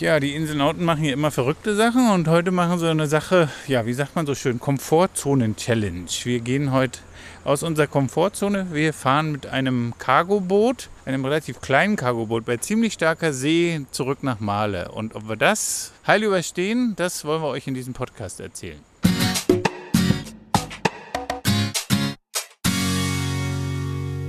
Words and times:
Ja, 0.00 0.20
die 0.20 0.36
Inselnauten 0.36 0.84
machen 0.84 1.02
hier 1.02 1.12
immer 1.12 1.32
verrückte 1.32 1.74
Sachen 1.74 2.08
und 2.10 2.28
heute 2.28 2.52
machen 2.52 2.78
sie 2.78 2.88
eine 2.88 3.08
Sache, 3.08 3.48
ja, 3.66 3.84
wie 3.84 3.92
sagt 3.92 4.14
man 4.14 4.26
so 4.26 4.36
schön, 4.36 4.60
Komfortzonen-Challenge. 4.60 6.06
Wir 6.22 6.38
gehen 6.38 6.70
heute 6.70 7.00
aus 7.42 7.64
unserer 7.64 7.88
Komfortzone. 7.88 8.68
Wir 8.70 8.92
fahren 8.92 9.32
mit 9.32 9.48
einem 9.48 9.94
Cargoboot, 9.98 10.88
einem 11.04 11.24
relativ 11.24 11.60
kleinen 11.60 11.96
Cargoboot 11.96 12.44
bei 12.44 12.58
ziemlich 12.58 12.92
starker 12.92 13.32
See 13.32 13.86
zurück 13.90 14.22
nach 14.22 14.38
Male. 14.38 14.92
Und 14.92 15.16
ob 15.16 15.28
wir 15.28 15.34
das 15.34 15.92
heil 16.06 16.22
überstehen, 16.22 16.92
das 16.94 17.24
wollen 17.24 17.42
wir 17.42 17.48
euch 17.48 17.66
in 17.66 17.74
diesem 17.74 17.92
Podcast 17.92 18.38
erzählen. 18.38 18.78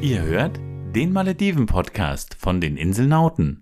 Ihr 0.02 0.24
hört 0.24 0.60
den 0.96 1.14
Malediven-Podcast 1.14 2.38
von 2.40 2.60
den 2.60 2.76
Inselnauten 2.76 3.62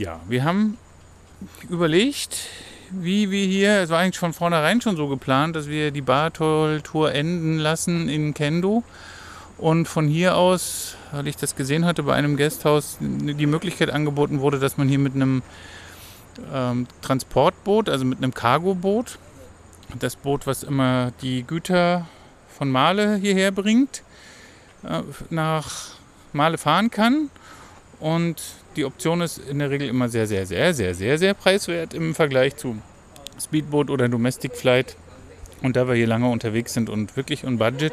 Ja, 0.00 0.18
wir 0.28 0.44
haben 0.44 0.78
überlegt, 1.68 2.48
wie 2.90 3.30
wir 3.30 3.44
hier, 3.44 3.80
es 3.82 3.90
war 3.90 3.98
eigentlich 3.98 4.18
von 4.18 4.32
vornherein 4.32 4.80
schon 4.80 4.96
so 4.96 5.08
geplant, 5.08 5.54
dass 5.54 5.68
wir 5.68 5.90
die 5.90 6.00
Bartol-Tour 6.00 7.12
enden 7.12 7.58
lassen 7.58 8.08
in 8.08 8.32
Kendo. 8.32 8.82
Und 9.58 9.88
von 9.88 10.08
hier 10.08 10.36
aus, 10.36 10.96
weil 11.12 11.28
ich 11.28 11.36
das 11.36 11.54
gesehen 11.54 11.84
hatte, 11.84 12.04
bei 12.04 12.14
einem 12.14 12.38
Gasthaus 12.38 12.96
die 12.98 13.44
Möglichkeit 13.44 13.90
angeboten 13.90 14.40
wurde, 14.40 14.58
dass 14.58 14.78
man 14.78 14.88
hier 14.88 14.98
mit 14.98 15.14
einem 15.14 15.42
ähm, 16.50 16.86
Transportboot, 17.02 17.90
also 17.90 18.06
mit 18.06 18.22
einem 18.22 18.32
Cargoboot, 18.32 19.18
das 19.98 20.16
Boot, 20.16 20.46
was 20.46 20.62
immer 20.62 21.12
die 21.20 21.42
Güter 21.42 22.08
von 22.48 22.70
Male 22.70 23.16
hierher 23.16 23.52
bringt, 23.52 24.02
äh, 24.82 25.02
nach 25.28 25.90
Male 26.32 26.56
fahren 26.56 26.90
kann. 26.90 27.28
Und 27.98 28.40
die 28.76 28.84
Option 28.84 29.20
ist 29.20 29.38
in 29.38 29.58
der 29.58 29.70
Regel 29.70 29.88
immer 29.88 30.08
sehr, 30.08 30.26
sehr, 30.26 30.46
sehr, 30.46 30.74
sehr, 30.74 30.94
sehr, 30.94 31.18
sehr 31.18 31.34
preiswert 31.34 31.94
im 31.94 32.14
Vergleich 32.14 32.56
zu 32.56 32.76
Speedboat 33.40 33.90
oder 33.90 34.08
Domestic 34.08 34.56
Flight. 34.56 34.96
Und 35.62 35.76
da 35.76 35.88
wir 35.88 35.94
hier 35.94 36.06
lange 36.06 36.28
unterwegs 36.28 36.72
sind 36.72 36.88
und 36.88 37.16
wirklich 37.16 37.44
on 37.44 37.58
Budget 37.58 37.92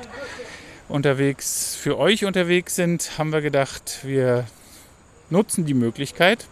unterwegs 0.88 1.76
für 1.76 1.98
euch 1.98 2.26
unterwegs 2.26 2.76
sind, 2.76 3.18
haben 3.18 3.32
wir 3.32 3.42
gedacht, 3.42 4.00
wir 4.04 4.46
nutzen 5.30 5.66
die 5.66 5.74
Möglichkeit, 5.74 6.48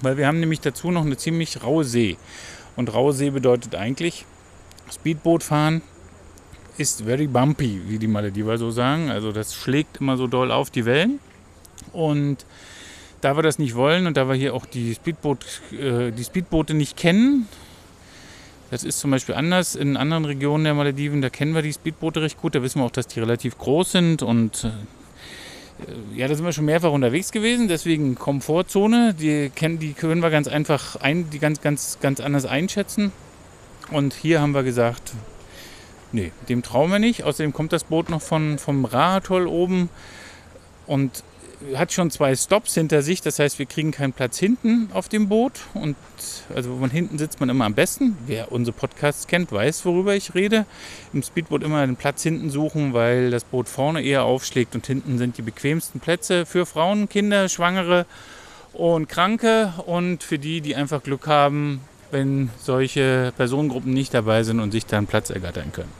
weil 0.00 0.16
wir 0.16 0.26
haben 0.26 0.40
nämlich 0.40 0.60
dazu 0.60 0.90
noch 0.90 1.04
eine 1.04 1.16
ziemlich 1.16 1.62
raue 1.62 1.84
See. 1.84 2.16
Und 2.74 2.92
raue 2.92 3.12
See 3.12 3.30
bedeutet 3.30 3.74
eigentlich, 3.74 4.24
Speedboot 4.90 5.42
fahren 5.42 5.82
ist 6.78 7.02
very 7.02 7.26
bumpy, 7.26 7.82
wie 7.86 7.98
die 7.98 8.06
Malediver 8.06 8.56
so 8.56 8.70
sagen. 8.70 9.10
Also 9.10 9.32
das 9.32 9.54
schlägt 9.54 10.00
immer 10.00 10.16
so 10.16 10.26
doll 10.26 10.50
auf 10.52 10.70
die 10.70 10.84
Wellen. 10.84 11.18
Und 11.92 12.46
da 13.20 13.36
wir 13.36 13.42
das 13.42 13.58
nicht 13.58 13.74
wollen 13.74 14.06
und 14.06 14.16
da 14.16 14.28
wir 14.28 14.34
hier 14.34 14.54
auch 14.54 14.66
die, 14.66 14.94
Speedboot, 14.94 15.44
äh, 15.72 16.10
die 16.10 16.24
Speedboote 16.24 16.74
nicht 16.74 16.96
kennen, 16.96 17.48
das 18.70 18.84
ist 18.84 19.00
zum 19.00 19.10
Beispiel 19.10 19.34
anders 19.34 19.74
in 19.74 19.96
anderen 19.96 20.24
Regionen 20.24 20.64
der 20.64 20.74
Malediven, 20.74 21.22
da 21.22 21.30
kennen 21.30 21.54
wir 21.54 21.62
die 21.62 21.72
Speedboote 21.72 22.20
recht 22.20 22.40
gut, 22.40 22.54
da 22.54 22.62
wissen 22.62 22.80
wir 22.80 22.84
auch, 22.84 22.90
dass 22.90 23.06
die 23.06 23.20
relativ 23.20 23.56
groß 23.56 23.92
sind 23.92 24.22
und 24.22 24.64
äh, 24.64 24.70
ja, 26.18 26.28
da 26.28 26.34
sind 26.34 26.44
wir 26.44 26.52
schon 26.52 26.64
mehrfach 26.64 26.90
unterwegs 26.90 27.32
gewesen, 27.32 27.68
deswegen 27.68 28.14
Komfortzone, 28.14 29.14
die, 29.14 29.50
kennen, 29.54 29.78
die 29.78 29.92
können 29.92 30.20
wir 30.20 30.30
ganz 30.30 30.48
einfach 30.48 30.96
ein, 30.96 31.30
die 31.30 31.38
ganz, 31.38 31.60
ganz, 31.60 31.98
ganz 32.00 32.20
anders 32.20 32.46
einschätzen. 32.46 33.12
Und 33.90 34.12
hier 34.12 34.40
haben 34.40 34.52
wir 34.52 34.64
gesagt, 34.64 35.12
nee, 36.12 36.32
dem 36.48 36.62
trauen 36.62 36.90
wir 36.90 36.98
nicht. 36.98 37.24
Außerdem 37.24 37.52
kommt 37.52 37.72
das 37.72 37.84
Boot 37.84 38.10
noch 38.10 38.20
von, 38.20 38.58
vom 38.58 38.84
Rahatoll 38.84 39.46
oben 39.46 39.88
und 40.86 41.22
hat 41.74 41.92
schon 41.92 42.10
zwei 42.10 42.34
Stops 42.36 42.74
hinter 42.74 43.02
sich, 43.02 43.20
das 43.20 43.38
heißt, 43.38 43.58
wir 43.58 43.66
kriegen 43.66 43.90
keinen 43.90 44.12
Platz 44.12 44.38
hinten 44.38 44.90
auf 44.92 45.08
dem 45.08 45.28
Boot. 45.28 45.52
Und 45.74 45.96
also 46.54 46.70
man 46.70 46.90
hinten 46.90 47.18
sitzt 47.18 47.40
man 47.40 47.48
immer 47.48 47.64
am 47.64 47.74
besten. 47.74 48.16
Wer 48.26 48.52
unsere 48.52 48.76
Podcasts 48.76 49.26
kennt, 49.26 49.52
weiß, 49.52 49.84
worüber 49.84 50.14
ich 50.14 50.34
rede. 50.34 50.66
Im 51.12 51.22
Speedboot 51.22 51.62
immer 51.62 51.78
einen 51.78 51.96
Platz 51.96 52.22
hinten 52.22 52.50
suchen, 52.50 52.94
weil 52.94 53.30
das 53.30 53.44
Boot 53.44 53.68
vorne 53.68 54.02
eher 54.02 54.24
aufschlägt 54.24 54.74
und 54.74 54.86
hinten 54.86 55.18
sind 55.18 55.38
die 55.38 55.42
bequemsten 55.42 56.00
Plätze 56.00 56.46
für 56.46 56.66
Frauen, 56.66 57.08
Kinder, 57.08 57.48
Schwangere 57.48 58.06
und 58.72 59.08
Kranke 59.08 59.72
und 59.86 60.22
für 60.22 60.38
die, 60.38 60.60
die 60.60 60.76
einfach 60.76 61.02
Glück 61.02 61.26
haben, 61.26 61.80
wenn 62.10 62.50
solche 62.58 63.32
Personengruppen 63.36 63.92
nicht 63.92 64.14
dabei 64.14 64.42
sind 64.42 64.60
und 64.60 64.70
sich 64.70 64.86
dann 64.86 65.06
Platz 65.06 65.30
ergattern 65.30 65.72
können. 65.72 65.92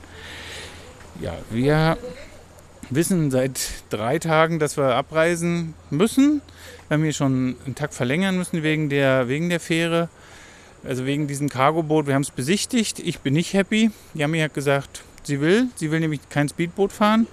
Ja, 1.21 1.33
wir 1.49 1.97
wissen 2.89 3.31
seit 3.31 3.59
drei 3.89 4.19
Tagen, 4.19 4.59
dass 4.59 4.77
wir 4.77 4.95
abreisen 4.95 5.73
müssen. 5.89 6.41
Wir 6.87 6.95
haben 6.95 7.03
hier 7.03 7.13
schon 7.13 7.55
einen 7.65 7.75
Tag 7.75 7.93
verlängern 7.93 8.37
müssen 8.37 8.63
wegen 8.63 8.89
der, 8.89 9.27
wegen 9.27 9.49
der 9.49 9.59
Fähre. 9.59 10.09
Also 10.83 11.05
wegen 11.05 11.27
diesem 11.27 11.49
Cargoboot. 11.49 12.07
Wir 12.07 12.15
haben 12.15 12.21
es 12.21 12.31
besichtigt. 12.31 12.99
Ich 12.99 13.19
bin 13.19 13.33
nicht 13.33 13.53
happy. 13.53 13.91
Yami 14.13 14.39
hat 14.39 14.53
gesagt, 14.53 15.03
sie 15.23 15.41
will. 15.41 15.67
Sie 15.75 15.91
will 15.91 15.99
nämlich 15.99 16.21
kein 16.29 16.47
Speedboot 16.47 16.91
fahren. 16.91 17.27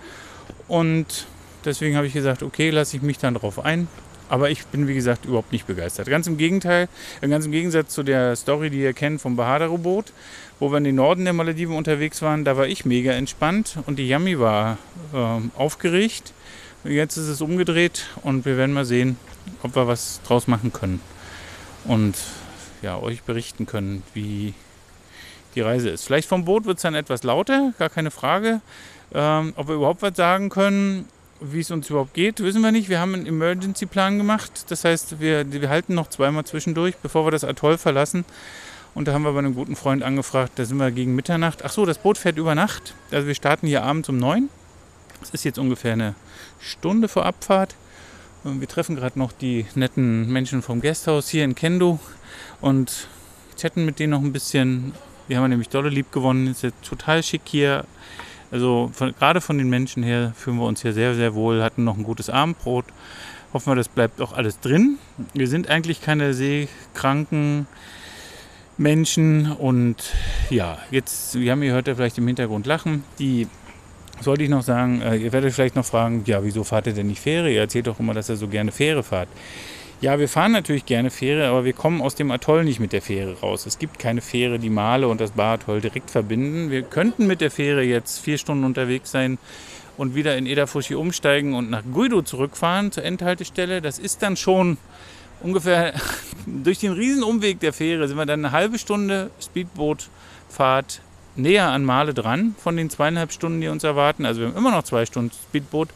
Und 0.68 1.26
deswegen 1.64 1.96
habe 1.96 2.06
ich 2.06 2.12
gesagt, 2.12 2.42
okay, 2.42 2.70
lasse 2.70 2.96
ich 2.96 3.02
mich 3.02 3.18
dann 3.18 3.34
drauf 3.34 3.64
ein. 3.64 3.88
Aber 4.28 4.50
ich 4.50 4.66
bin, 4.66 4.88
wie 4.88 4.94
gesagt, 4.94 5.24
überhaupt 5.24 5.52
nicht 5.52 5.66
begeistert. 5.66 6.08
Ganz 6.08 6.26
im 6.26 6.36
Gegenteil, 6.36 6.88
ganz 7.20 7.46
im 7.46 7.52
Gegensatz 7.52 7.94
zu 7.94 8.02
der 8.02 8.34
Story, 8.36 8.70
die 8.70 8.80
ihr 8.80 8.92
kennt 8.92 9.20
vom 9.20 9.36
Bahadaro-Boot, 9.36 10.12
wo 10.58 10.70
wir 10.70 10.78
in 10.78 10.84
den 10.84 10.96
Norden 10.96 11.24
der 11.24 11.32
Malediven 11.32 11.76
unterwegs 11.76 12.22
waren, 12.22 12.44
da 12.44 12.56
war 12.56 12.66
ich 12.66 12.84
mega 12.84 13.12
entspannt 13.12 13.78
und 13.86 13.98
die 13.98 14.08
Yami 14.08 14.38
war 14.38 14.78
äh, 15.12 15.58
aufgeregt. 15.58 16.32
Jetzt 16.84 17.16
ist 17.16 17.28
es 17.28 17.40
umgedreht 17.40 18.06
und 18.22 18.44
wir 18.44 18.56
werden 18.56 18.72
mal 18.72 18.84
sehen, 18.84 19.18
ob 19.62 19.76
wir 19.76 19.86
was 19.86 20.20
draus 20.26 20.46
machen 20.46 20.72
können. 20.72 21.00
Und 21.84 22.16
ja, 22.82 22.98
euch 22.98 23.22
berichten 23.22 23.66
können, 23.66 24.02
wie 24.14 24.54
die 25.54 25.60
Reise 25.60 25.90
ist. 25.90 26.04
Vielleicht 26.04 26.28
vom 26.28 26.44
Boot 26.44 26.66
wird 26.66 26.76
es 26.78 26.82
dann 26.82 26.94
etwas 26.94 27.22
lauter, 27.22 27.72
gar 27.78 27.88
keine 27.90 28.10
Frage. 28.10 28.60
Ähm, 29.14 29.52
ob 29.56 29.68
wir 29.68 29.76
überhaupt 29.76 30.02
was 30.02 30.16
sagen 30.16 30.48
können, 30.48 31.06
wie 31.40 31.60
es 31.60 31.70
uns 31.70 31.90
überhaupt 31.90 32.14
geht, 32.14 32.40
wissen 32.40 32.62
wir 32.62 32.72
nicht. 32.72 32.88
Wir 32.88 33.00
haben 33.00 33.14
einen 33.14 33.26
Emergency-Plan 33.26 34.18
gemacht. 34.18 34.70
Das 34.70 34.84
heißt, 34.84 35.20
wir, 35.20 35.50
wir 35.50 35.68
halten 35.68 35.94
noch 35.94 36.08
zweimal 36.08 36.44
zwischendurch, 36.44 36.96
bevor 36.96 37.26
wir 37.26 37.30
das 37.30 37.44
Atoll 37.44 37.78
verlassen. 37.78 38.24
Und 38.94 39.08
da 39.08 39.12
haben 39.12 39.24
wir 39.24 39.32
bei 39.32 39.40
einem 39.40 39.54
guten 39.54 39.76
Freund 39.76 40.02
angefragt, 40.02 40.52
da 40.56 40.64
sind 40.64 40.78
wir 40.78 40.90
gegen 40.90 41.14
Mitternacht. 41.14 41.64
Ach 41.64 41.70
so, 41.70 41.84
das 41.84 41.98
Boot 41.98 42.16
fährt 42.16 42.38
über 42.38 42.54
Nacht. 42.54 42.94
Also 43.10 43.26
wir 43.26 43.34
starten 43.34 43.66
hier 43.66 43.82
abends 43.82 44.08
um 44.08 44.16
neun. 44.16 44.48
Es 45.22 45.30
ist 45.30 45.44
jetzt 45.44 45.58
ungefähr 45.58 45.92
eine 45.92 46.14
Stunde 46.60 47.08
vor 47.08 47.26
Abfahrt. 47.26 47.74
Wir 48.42 48.68
treffen 48.68 48.96
gerade 48.96 49.18
noch 49.18 49.32
die 49.32 49.66
netten 49.74 50.32
Menschen 50.32 50.62
vom 50.62 50.80
Gasthaus 50.80 51.28
hier 51.28 51.44
in 51.44 51.54
Kendo 51.54 51.98
und 52.60 53.08
chatten 53.58 53.84
mit 53.84 53.98
denen 53.98 54.12
noch 54.12 54.22
ein 54.22 54.32
bisschen. 54.32 54.94
Die 55.28 55.36
haben 55.36 55.44
wir 55.44 55.48
nämlich 55.48 55.68
dolle 55.68 55.90
lieb 55.90 56.12
gewonnen. 56.12 56.46
Ist 56.46 56.62
jetzt 56.62 56.82
total 56.82 57.22
schick 57.22 57.42
hier. 57.44 57.84
Also 58.50 58.90
von, 58.92 59.14
gerade 59.14 59.40
von 59.40 59.58
den 59.58 59.68
Menschen 59.68 60.02
her 60.02 60.32
fühlen 60.36 60.58
wir 60.58 60.66
uns 60.66 60.82
hier 60.82 60.92
sehr, 60.92 61.14
sehr 61.14 61.34
wohl, 61.34 61.62
hatten 61.62 61.84
noch 61.84 61.96
ein 61.96 62.04
gutes 62.04 62.30
Abendbrot. 62.30 62.84
Hoffen 63.52 63.70
wir, 63.70 63.76
das 63.76 63.88
bleibt 63.88 64.20
auch 64.20 64.32
alles 64.32 64.60
drin. 64.60 64.98
Wir 65.34 65.48
sind 65.48 65.68
eigentlich 65.68 66.00
keine 66.00 66.34
seekranken 66.34 67.66
Menschen 68.78 69.52
und 69.52 69.96
ja, 70.50 70.78
jetzt, 70.90 71.38
wir 71.38 71.52
haben 71.52 71.62
hier 71.62 71.74
heute 71.74 71.96
vielleicht 71.96 72.18
im 72.18 72.26
Hintergrund 72.26 72.66
lachen. 72.66 73.04
Die 73.18 73.48
sollte 74.20 74.42
ich 74.42 74.50
noch 74.50 74.62
sagen, 74.62 75.00
äh, 75.00 75.16
ihr 75.16 75.32
werdet 75.32 75.54
vielleicht 75.54 75.76
noch 75.76 75.84
fragen, 75.84 76.22
ja, 76.26 76.44
wieso 76.44 76.64
fahrt 76.64 76.86
ihr 76.86 76.92
denn 76.92 77.06
nicht 77.06 77.20
Fähre? 77.20 77.50
Ihr 77.50 77.60
erzählt 77.60 77.86
doch 77.86 78.00
immer, 78.00 78.14
dass 78.14 78.28
ihr 78.28 78.36
so 78.36 78.48
gerne 78.48 78.72
Fähre 78.72 79.02
fahrt. 79.02 79.28
Ja, 80.02 80.18
wir 80.18 80.28
fahren 80.28 80.52
natürlich 80.52 80.84
gerne 80.84 81.10
Fähre, 81.10 81.48
aber 81.48 81.64
wir 81.64 81.72
kommen 81.72 82.02
aus 82.02 82.14
dem 82.14 82.30
Atoll 82.30 82.64
nicht 82.64 82.80
mit 82.80 82.92
der 82.92 83.00
Fähre 83.00 83.40
raus. 83.40 83.64
Es 83.64 83.78
gibt 83.78 83.98
keine 83.98 84.20
Fähre, 84.20 84.58
die 84.58 84.68
Male 84.68 85.08
und 85.08 85.22
das 85.22 85.30
Bar-Atoll 85.30 85.80
direkt 85.80 86.10
verbinden. 86.10 86.70
Wir 86.70 86.82
könnten 86.82 87.26
mit 87.26 87.40
der 87.40 87.50
Fähre 87.50 87.82
jetzt 87.82 88.18
vier 88.18 88.36
Stunden 88.36 88.64
unterwegs 88.64 89.10
sein 89.10 89.38
und 89.96 90.14
wieder 90.14 90.36
in 90.36 90.46
Edafushi 90.46 90.94
umsteigen 90.94 91.54
und 91.54 91.70
nach 91.70 91.82
Guido 91.94 92.20
zurückfahren 92.20 92.92
zur 92.92 93.04
Endhaltestelle. 93.04 93.80
Das 93.80 93.98
ist 93.98 94.22
dann 94.22 94.36
schon 94.36 94.76
ungefähr 95.40 95.94
durch 96.46 96.78
den 96.78 96.92
Riesenumweg 96.92 97.60
der 97.60 97.72
Fähre 97.72 98.06
sind 98.06 98.18
wir 98.18 98.26
dann 98.26 98.44
eine 98.44 98.52
halbe 98.52 98.78
Stunde 98.78 99.30
Speedbootfahrt 99.40 101.00
näher 101.36 101.68
an 101.68 101.84
Male 101.84 102.12
dran 102.12 102.54
von 102.58 102.76
den 102.76 102.90
zweieinhalb 102.90 103.32
Stunden, 103.32 103.62
die 103.62 103.68
uns 103.68 103.82
erwarten. 103.82 104.26
Also 104.26 104.40
wir 104.40 104.48
haben 104.48 104.56
immer 104.56 104.72
noch 104.72 104.82
zwei 104.82 105.06
Stunden 105.06 105.30
Speedboot. 105.48 105.88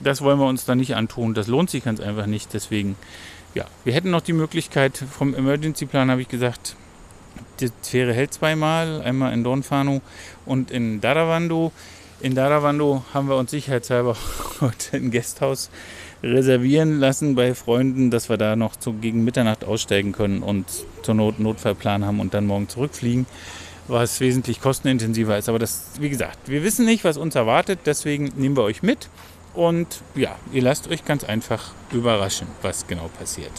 Das 0.00 0.22
wollen 0.22 0.38
wir 0.38 0.46
uns 0.46 0.64
da 0.64 0.74
nicht 0.74 0.96
antun. 0.96 1.34
Das 1.34 1.46
lohnt 1.46 1.70
sich 1.70 1.84
ganz 1.84 2.00
einfach 2.00 2.26
nicht. 2.26 2.54
Deswegen, 2.54 2.96
ja, 3.54 3.64
wir 3.84 3.92
hätten 3.92 4.10
noch 4.10 4.20
die 4.20 4.32
Möglichkeit, 4.32 4.96
vom 4.96 5.34
Emergency-Plan 5.34 6.10
habe 6.10 6.22
ich 6.22 6.28
gesagt, 6.28 6.76
die 7.60 7.70
Fähre 7.82 8.12
hält 8.12 8.32
zweimal, 8.32 9.02
einmal 9.02 9.32
in 9.32 9.44
Donfano 9.44 10.00
und 10.46 10.70
in 10.70 11.00
Daravando. 11.00 11.72
In 12.20 12.34
Daravando 12.34 13.02
haben 13.14 13.28
wir 13.28 13.36
uns 13.36 13.50
sicherheitshalber 13.50 14.16
heute 14.60 14.96
ein 14.96 15.10
Gasthaus 15.10 15.70
reservieren 16.22 17.00
lassen 17.00 17.34
bei 17.34 17.54
Freunden, 17.54 18.10
dass 18.10 18.28
wir 18.28 18.36
da 18.36 18.56
noch 18.56 18.76
zu, 18.76 18.92
gegen 18.92 19.24
Mitternacht 19.24 19.64
aussteigen 19.64 20.12
können 20.12 20.42
und 20.42 20.66
zur 21.02 21.14
Not 21.14 21.40
Notfallplan 21.40 22.04
haben 22.04 22.20
und 22.20 22.34
dann 22.34 22.46
morgen 22.46 22.68
zurückfliegen, 22.68 23.26
was 23.88 24.20
wesentlich 24.20 24.60
kostenintensiver 24.60 25.38
ist. 25.38 25.48
Aber 25.48 25.58
das, 25.58 25.92
wie 25.98 26.10
gesagt, 26.10 26.48
wir 26.48 26.62
wissen 26.62 26.84
nicht, 26.84 27.04
was 27.04 27.16
uns 27.16 27.34
erwartet, 27.34 27.80
deswegen 27.86 28.32
nehmen 28.36 28.56
wir 28.56 28.64
euch 28.64 28.82
mit 28.82 29.08
und 29.54 30.02
ja, 30.14 30.36
ihr 30.52 30.62
lasst 30.62 30.88
euch 30.88 31.04
ganz 31.04 31.24
einfach 31.24 31.72
überraschen, 31.92 32.46
was 32.62 32.86
genau 32.86 33.08
passiert. 33.18 33.52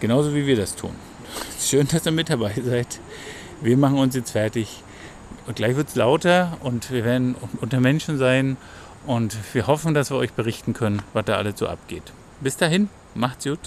Genauso 0.00 0.34
wie 0.34 0.46
wir 0.46 0.56
das 0.56 0.76
tun. 0.76 0.94
Schön, 1.60 1.86
dass 1.88 2.06
ihr 2.06 2.12
mit 2.12 2.30
dabei 2.30 2.54
seid. 2.64 3.00
Wir 3.60 3.76
machen 3.76 3.98
uns 3.98 4.14
jetzt 4.14 4.32
fertig. 4.32 4.82
Und 5.46 5.56
gleich 5.56 5.76
wird 5.76 5.88
es 5.88 5.94
lauter 5.94 6.56
und 6.62 6.90
wir 6.90 7.04
werden 7.04 7.34
unter 7.60 7.80
Menschen 7.80 8.18
sein. 8.18 8.56
Und 9.06 9.36
wir 9.54 9.66
hoffen, 9.66 9.94
dass 9.94 10.10
wir 10.10 10.16
euch 10.16 10.32
berichten 10.32 10.74
können, 10.74 11.02
was 11.12 11.24
da 11.24 11.36
alles 11.36 11.58
so 11.58 11.66
abgeht. 11.66 12.12
Bis 12.40 12.56
dahin, 12.56 12.88
macht's 13.14 13.44
gut. 13.44 13.58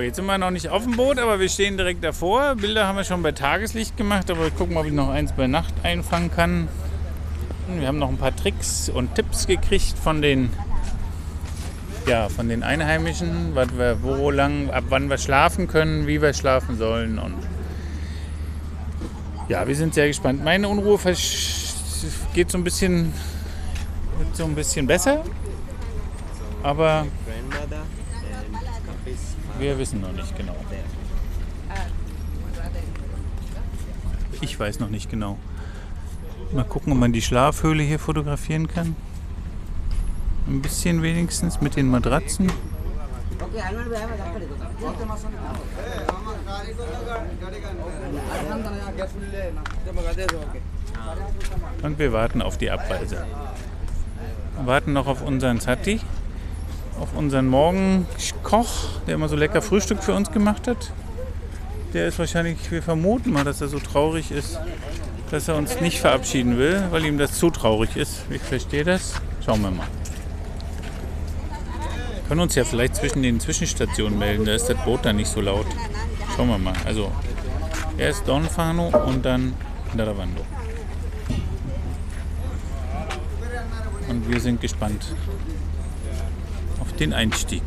Jetzt 0.00 0.16
sind 0.16 0.26
wir 0.26 0.38
noch 0.38 0.50
nicht 0.50 0.68
auf 0.68 0.84
dem 0.84 0.96
Boot, 0.96 1.18
aber 1.18 1.40
wir 1.40 1.48
stehen 1.48 1.76
direkt 1.76 2.02
davor. 2.04 2.54
Bilder 2.56 2.86
haben 2.86 2.96
wir 2.96 3.04
schon 3.04 3.22
bei 3.22 3.32
Tageslicht 3.32 3.96
gemacht, 3.96 4.30
aber 4.30 4.46
ich 4.46 4.56
gucke 4.56 4.72
mal, 4.72 4.80
ob 4.80 4.86
ich 4.86 4.92
noch 4.92 5.08
eins 5.08 5.32
bei 5.32 5.46
Nacht 5.46 5.74
einfangen 5.82 6.30
kann. 6.30 6.68
Wir 7.68 7.88
haben 7.88 7.98
noch 7.98 8.08
ein 8.08 8.16
paar 8.16 8.34
Tricks 8.34 8.88
und 8.88 9.14
Tipps 9.14 9.46
gekriegt 9.46 9.98
von 9.98 10.22
den, 10.22 10.50
ja, 12.06 12.28
von 12.28 12.48
den 12.48 12.62
Einheimischen, 12.62 13.54
was 13.54 13.76
wir, 13.76 14.02
wo 14.02 14.30
lang, 14.30 14.70
ab 14.70 14.84
wann 14.88 15.10
wir 15.10 15.18
schlafen 15.18 15.66
können, 15.66 16.06
wie 16.06 16.22
wir 16.22 16.32
schlafen 16.32 16.78
sollen. 16.78 17.18
Und 17.18 17.34
ja, 19.48 19.66
wir 19.66 19.74
sind 19.74 19.94
sehr 19.94 20.08
gespannt. 20.08 20.44
Meine 20.44 20.68
Unruhe 20.68 20.98
geht 22.34 22.50
so 22.50 22.58
ein 22.58 22.64
bisschen, 22.64 23.12
so 24.32 24.44
ein 24.44 24.54
bisschen 24.54 24.86
besser, 24.86 25.24
aber 26.62 27.06
wir 29.58 29.78
wissen 29.78 30.00
noch 30.00 30.12
nicht 30.12 30.36
genau. 30.36 30.56
Ich 34.40 34.58
weiß 34.58 34.80
noch 34.80 34.90
nicht 34.90 35.10
genau. 35.10 35.38
Mal 36.52 36.64
gucken, 36.64 36.92
ob 36.92 36.98
man 36.98 37.12
die 37.12 37.22
Schlafhöhle 37.22 37.82
hier 37.82 37.98
fotografieren 37.98 38.68
kann. 38.68 38.94
Ein 40.46 40.62
bisschen 40.62 41.02
wenigstens 41.02 41.60
mit 41.60 41.76
den 41.76 41.90
Matratzen. 41.90 42.52
Und 51.82 51.98
wir 51.98 52.12
warten 52.12 52.42
auf 52.42 52.58
die 52.58 52.70
Abreise. 52.70 53.24
Warten 54.64 54.92
noch 54.92 55.06
auf 55.06 55.22
unseren 55.22 55.60
Sati 55.60 56.00
auf 57.00 57.14
unseren 57.14 57.46
Morgenkoch, 57.46 59.00
der 59.06 59.14
immer 59.14 59.28
so 59.28 59.36
lecker 59.36 59.62
Frühstück 59.62 60.02
für 60.02 60.14
uns 60.14 60.30
gemacht 60.30 60.66
hat. 60.68 60.92
Der 61.92 62.08
ist 62.08 62.18
wahrscheinlich, 62.18 62.70
wir 62.70 62.82
vermuten 62.82 63.32
mal, 63.32 63.44
dass 63.44 63.60
er 63.60 63.68
so 63.68 63.78
traurig 63.78 64.30
ist, 64.30 64.58
dass 65.30 65.48
er 65.48 65.56
uns 65.56 65.80
nicht 65.80 66.00
verabschieden 66.00 66.58
will, 66.58 66.82
weil 66.90 67.04
ihm 67.04 67.18
das 67.18 67.38
zu 67.38 67.50
traurig 67.50 67.96
ist. 67.96 68.24
Ich 68.30 68.42
verstehe 68.42 68.84
das. 68.84 69.14
Schauen 69.44 69.62
wir 69.62 69.70
mal. 69.70 69.86
Wir 72.14 72.28
können 72.28 72.40
uns 72.40 72.54
ja 72.54 72.64
vielleicht 72.64 72.96
zwischen 72.96 73.22
den 73.22 73.38
Zwischenstationen 73.38 74.18
melden, 74.18 74.44
da 74.44 74.54
ist 74.54 74.68
das 74.68 74.76
Boot 74.84 75.04
dann 75.04 75.16
nicht 75.16 75.30
so 75.30 75.40
laut. 75.40 75.66
Schauen 76.34 76.48
wir 76.48 76.58
mal. 76.58 76.74
Also, 76.84 77.12
erst 77.98 78.26
Donfano 78.26 78.88
und 79.06 79.24
dann 79.24 79.54
Daravando. 79.96 80.44
Und 84.08 84.28
wir 84.28 84.40
sind 84.40 84.60
gespannt 84.60 85.06
den 86.96 87.12
Einstieg. 87.12 87.62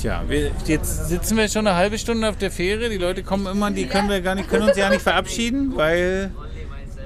Tja, 0.00 0.24
wir, 0.26 0.50
jetzt 0.66 1.08
sitzen 1.08 1.36
wir 1.36 1.48
schon 1.48 1.66
eine 1.66 1.76
halbe 1.76 1.96
Stunde 1.96 2.28
auf 2.28 2.36
der 2.36 2.50
Fähre. 2.50 2.88
Die 2.88 2.96
Leute 2.96 3.22
kommen 3.22 3.46
immer, 3.46 3.70
die 3.70 3.86
können 3.86 4.08
wir 4.08 4.20
gar 4.20 4.34
nicht, 4.34 4.48
können 4.48 4.68
uns 4.68 4.76
ja 4.76 4.90
nicht 4.90 5.02
verabschieden, 5.02 5.76
weil 5.76 6.32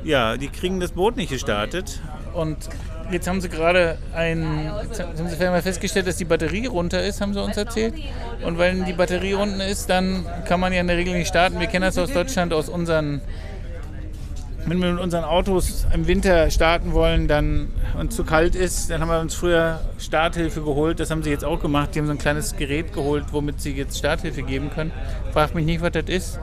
ja, 0.02 0.36
die 0.36 0.48
kriegen 0.48 0.80
das 0.80 0.92
Boot 0.92 1.16
nicht 1.16 1.30
gestartet. 1.30 2.00
Und 2.32 2.56
jetzt 3.10 3.28
haben 3.28 3.40
sie 3.40 3.48
gerade 3.48 3.98
ein, 4.14 4.70
haben 4.70 5.28
sie 5.28 5.36
mal 5.44 5.62
festgestellt, 5.62 6.06
dass 6.06 6.16
die 6.16 6.24
Batterie 6.24 6.66
runter 6.66 7.02
ist, 7.04 7.20
haben 7.20 7.34
sie 7.34 7.42
uns 7.42 7.56
erzählt. 7.56 7.94
Und 8.44 8.56
wenn 8.56 8.84
die 8.84 8.92
Batterie 8.92 9.34
unten 9.34 9.60
ist, 9.60 9.90
dann 9.90 10.24
kann 10.46 10.60
man 10.60 10.72
ja 10.72 10.80
in 10.80 10.86
der 10.86 10.96
Regel 10.96 11.18
nicht 11.18 11.28
starten. 11.28 11.60
Wir 11.60 11.66
kennen 11.66 11.84
das 11.84 11.98
aus 11.98 12.12
Deutschland, 12.12 12.52
aus 12.52 12.68
unseren 12.68 13.20
wenn 14.66 14.82
wir 14.82 14.92
mit 14.92 15.00
unseren 15.00 15.24
Autos 15.24 15.86
im 15.94 16.06
Winter 16.08 16.50
starten 16.50 16.92
wollen, 16.92 17.28
dann 17.28 17.68
und 17.98 18.12
zu 18.12 18.24
kalt 18.24 18.54
ist, 18.56 18.90
dann 18.90 19.00
haben 19.00 19.08
wir 19.08 19.20
uns 19.20 19.34
früher 19.34 19.80
Starthilfe 19.98 20.60
geholt. 20.60 20.98
Das 20.98 21.10
haben 21.10 21.22
sie 21.22 21.30
jetzt 21.30 21.44
auch 21.44 21.60
gemacht. 21.60 21.94
Die 21.94 22.00
haben 22.00 22.06
so 22.06 22.12
ein 22.12 22.18
kleines 22.18 22.56
Gerät 22.56 22.92
geholt, 22.92 23.26
womit 23.30 23.60
sie 23.60 23.72
jetzt 23.72 23.96
Starthilfe 23.96 24.42
geben 24.42 24.70
können. 24.70 24.90
Frag 25.32 25.54
mich 25.54 25.64
nicht, 25.64 25.80
was 25.80 25.92
das 25.92 26.04
ist. 26.08 26.40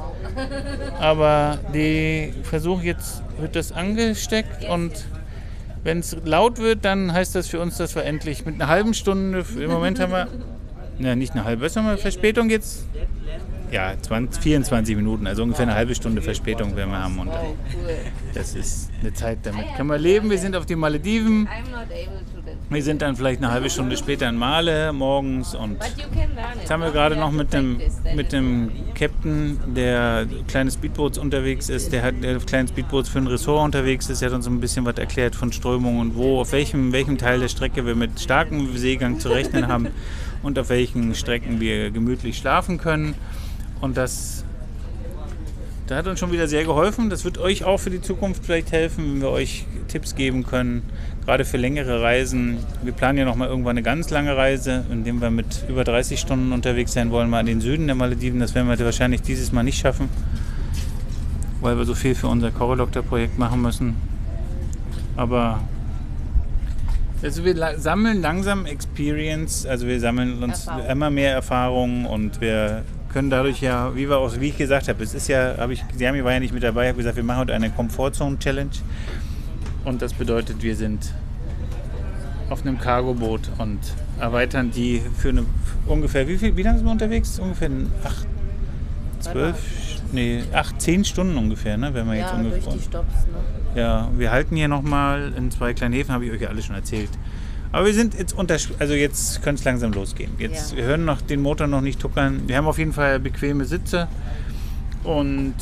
Aber 1.00 1.60
die 1.74 2.34
Versuch 2.44 2.82
jetzt 2.82 3.22
wird 3.40 3.56
das 3.56 3.72
angesteckt 3.72 4.66
und 4.70 5.06
wenn 5.84 6.00
es 6.00 6.16
laut 6.24 6.60
wird, 6.60 6.86
dann 6.86 7.12
heißt 7.12 7.36
das 7.36 7.48
für 7.48 7.60
uns, 7.60 7.76
dass 7.78 7.94
wir 7.96 8.06
endlich 8.06 8.46
mit 8.46 8.56
einer 8.56 8.70
halben 8.70 8.94
Stunde, 8.94 9.44
im 9.58 9.70
Moment 9.70 10.00
haben 10.00 10.14
wir, 10.14 10.28
ja 11.00 11.16
nicht 11.16 11.34
eine 11.34 11.44
halbe, 11.44 11.64
was 11.64 11.76
haben 11.76 11.88
wir, 11.88 11.98
Verspätung 11.98 12.50
jetzt? 12.50 12.86
Ja, 13.74 13.96
20, 14.00 14.42
24 14.42 14.96
Minuten, 14.96 15.26
also 15.26 15.42
ungefähr 15.42 15.64
eine 15.64 15.74
halbe 15.74 15.96
Stunde 15.96 16.22
Verspätung 16.22 16.76
werden 16.76 16.92
wir 16.92 17.00
haben. 17.00 17.18
Und 17.18 17.32
das 18.34 18.54
ist 18.54 18.92
eine 19.02 19.14
Zeit, 19.14 19.40
damit 19.44 19.66
können 19.76 19.90
wir 19.90 19.98
leben. 19.98 20.30
Wir 20.30 20.38
sind 20.38 20.56
auf 20.56 20.68
den 20.68 20.78
Malediven. 20.78 21.50
Wir 22.70 22.84
sind 22.84 23.02
dann 23.02 23.16
vielleicht 23.16 23.42
eine 23.42 23.52
halbe 23.52 23.70
Stunde 23.70 23.98
später 23.98 24.30
in 24.30 24.36
Male 24.36 24.94
morgens 24.94 25.56
und 25.56 25.78
jetzt 26.60 26.72
haben 26.72 26.82
wir 26.82 26.92
gerade 26.92 27.16
noch 27.16 27.32
mit 27.32 27.52
dem, 27.52 27.82
mit 28.16 28.32
dem 28.32 28.72
Captain, 28.94 29.60
der 29.76 30.28
kleine 30.48 30.72
Speedboats 30.72 31.18
unterwegs 31.18 31.70
ist, 31.70 31.92
der 31.92 32.04
hat 32.04 32.16
der 32.22 32.38
kleine 32.40 32.68
Speedboats 32.68 33.10
für 33.10 33.20
ein 33.20 33.28
Ressort 33.28 33.64
unterwegs 33.66 34.10
ist, 34.10 34.22
der 34.22 34.30
hat 34.30 34.36
uns 34.36 34.48
ein 34.48 34.60
bisschen 34.60 34.86
was 34.86 34.98
erklärt 34.98 35.36
von 35.36 35.52
Strömungen 35.52 36.00
und 36.00 36.16
wo, 36.16 36.42
auf 36.42 36.52
welchem, 36.52 36.94
welchem 36.94 37.18
Teil 37.18 37.40
der 37.40 37.48
Strecke 37.48 37.86
wir 37.86 37.96
mit 37.96 38.20
starkem 38.20 38.76
Seegang 38.78 39.20
zu 39.20 39.30
rechnen 39.30 39.68
haben 39.68 39.88
und 40.44 40.58
auf 40.60 40.70
welchen 40.70 41.16
Strecken 41.16 41.60
wir 41.60 41.92
gemütlich 41.92 42.38
schlafen 42.38 42.78
können. 42.78 43.16
Und 43.84 43.98
das, 43.98 44.46
das 45.88 45.98
hat 45.98 46.08
uns 46.08 46.18
schon 46.18 46.32
wieder 46.32 46.48
sehr 46.48 46.64
geholfen. 46.64 47.10
Das 47.10 47.26
wird 47.26 47.38
euch 47.38 47.66
auch 47.66 47.82
für 47.82 47.90
die 47.90 48.00
Zukunft 48.00 48.46
vielleicht 48.46 48.72
helfen, 48.72 49.16
wenn 49.16 49.22
wir 49.22 49.30
euch 49.30 49.66
Tipps 49.90 50.16
geben 50.16 50.46
können, 50.46 50.84
gerade 51.26 51.44
für 51.44 51.58
längere 51.58 52.02
Reisen. 52.02 52.60
Wir 52.82 52.94
planen 52.94 53.18
ja 53.18 53.26
noch 53.26 53.36
mal 53.36 53.50
irgendwann 53.50 53.72
eine 53.72 53.84
ganz 53.84 54.10
lange 54.10 54.38
Reise, 54.38 54.86
indem 54.90 55.20
wir 55.20 55.32
mit 55.32 55.66
über 55.68 55.84
30 55.84 56.18
Stunden 56.18 56.54
unterwegs 56.54 56.94
sein 56.94 57.12
wollen, 57.12 57.30
mal 57.30 57.42
in 57.42 57.46
den 57.46 57.60
Süden 57.60 57.88
der 57.88 57.96
Malediven. 57.98 58.40
Das 58.40 58.56
werden 58.56 58.70
wir 58.70 58.80
wahrscheinlich 58.80 59.22
dieses 59.22 59.52
Mal 59.52 59.64
nicht 59.64 59.80
schaffen, 59.80 60.08
weil 61.60 61.78
wir 61.78 61.84
so 61.84 61.94
viel 61.94 62.16
für 62.16 62.28
unser 62.28 62.52
Chorodoktor-Projekt 62.52 63.38
machen 63.38 63.62
müssen. 63.62 63.96
Aber 65.18 65.60
also 67.22 67.44
wir 67.44 67.80
sammeln 67.80 68.22
langsam 68.22 68.66
Experience, 68.66 69.66
also 69.66 69.88
wir 69.88 70.00
sammeln 70.00 70.42
uns 70.42 70.68
Erfahrung. 70.68 70.86
immer 70.90 71.10
mehr 71.10 71.34
Erfahrungen 71.34 72.06
und 72.06 72.40
wir 72.40 72.84
können 73.14 73.30
dadurch 73.30 73.62
ja, 73.62 73.96
wie, 73.96 74.10
wir 74.10 74.18
auch, 74.18 74.32
wie 74.40 74.50
ich 74.50 74.58
gesagt 74.58 74.88
habe, 74.88 75.04
es 75.04 75.14
ist 75.14 75.28
ja, 75.28 75.56
habe 75.58 75.74
ich, 75.74 75.84
Siami 75.96 76.24
war 76.24 76.34
ja 76.34 76.40
nicht 76.40 76.54
mit 76.54 76.64
dabei, 76.64 76.84
ich 76.84 76.90
habe 76.90 76.98
gesagt, 76.98 77.16
wir 77.16 77.24
machen 77.24 77.42
heute 77.42 77.54
eine 77.54 77.70
Komfortzone-Challenge. 77.70 78.72
Und 79.86 80.02
das 80.02 80.14
bedeutet, 80.14 80.64
wir 80.64 80.76
sind 80.76 81.14
auf 82.50 82.62
einem 82.62 82.80
Cargoboot 82.80 83.50
und 83.58 83.80
erweitern 84.20 84.72
die 84.72 85.02
für 85.18 85.30
eine 85.30 85.46
ungefähr, 85.86 86.28
wie 86.28 86.38
viel, 86.38 86.56
wie 86.56 86.64
lange 86.64 86.78
sind 86.78 86.88
wir 86.88 86.92
unterwegs? 86.92 87.40
Ungefähr 87.40 87.70
acht, 88.04 88.26
zwölf, 89.20 89.58
nee, 90.12 90.44
acht, 90.54 90.82
zehn 90.82 91.04
Stunden 91.04 91.38
ungefähr, 91.38 91.78
ne, 91.78 91.94
wenn 91.94 92.08
wir 92.08 92.16
ja, 92.16 92.22
jetzt 92.22 92.34
ungefähr. 92.34 92.62
Durch 92.62 92.76
die 92.76 92.84
Stops, 92.84 93.14
ne? 93.28 93.80
Ja, 93.82 94.10
wir 94.18 94.32
halten 94.32 94.56
hier 94.56 94.68
nochmal 94.68 95.34
in 95.36 95.52
zwei 95.52 95.74
kleinen 95.74 95.94
Häfen, 95.94 96.14
habe 96.14 96.26
ich 96.26 96.32
euch 96.32 96.42
ja 96.42 96.50
alles 96.50 96.66
schon 96.66 96.76
erzählt. 96.76 97.10
Aber 97.74 97.88
wir 97.88 97.94
sind 97.94 98.14
jetzt 98.14 98.34
unter, 98.34 98.56
also 98.80 98.94
jetzt 98.94 99.42
könnte 99.42 99.60
es 99.60 99.66
langsam 99.66 99.92
losgehen. 99.92 100.32
Jetzt, 100.38 100.72
ja. 100.72 100.78
Wir 100.78 100.84
hören 100.86 101.06
noch 101.06 101.22
den 101.22 101.42
Motor 101.42 101.68
noch 101.68 101.82
nicht 101.82 102.00
tuckern. 102.00 102.48
Wir 102.48 102.56
haben 102.56 102.68
auf 102.68 102.78
jeden 102.78 102.94
Fall 102.94 103.20
bequeme 103.20 103.66
Sitze 103.66 104.08
und 105.04 105.56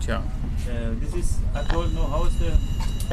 tja, 0.00 0.22
Uh, 0.62 0.94
this 1.00 1.14
is, 1.14 1.38
I 1.54 1.62
don't 1.72 1.92
know 1.92 2.04
how 2.04 2.24
is 2.24 2.38
the... 2.38 2.50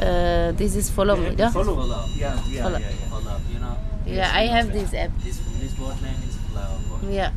Uh, 0.00 0.52
this 0.52 0.76
is 0.76 0.88
follow 0.88 1.16
me, 1.16 1.34
yeah? 1.36 1.50
Follow. 1.50 1.74
Follow. 1.74 2.06
Yeah, 2.16 2.38
yeah, 2.48 2.62
Follow. 2.62 2.78
yeah, 2.78 2.88
yeah. 2.88 3.08
Follow 3.10 3.40
you 3.52 3.58
know. 3.58 3.76
Yeah, 4.06 4.30
I 4.32 4.46
have 4.46 4.72
this 4.72 4.94
app. 4.94 5.10
This 5.22 5.40
this 5.60 5.74
boat 5.74 6.00
name 6.00 6.14
is 6.28 6.36
flower. 6.48 6.78
Yeah, 7.10 7.32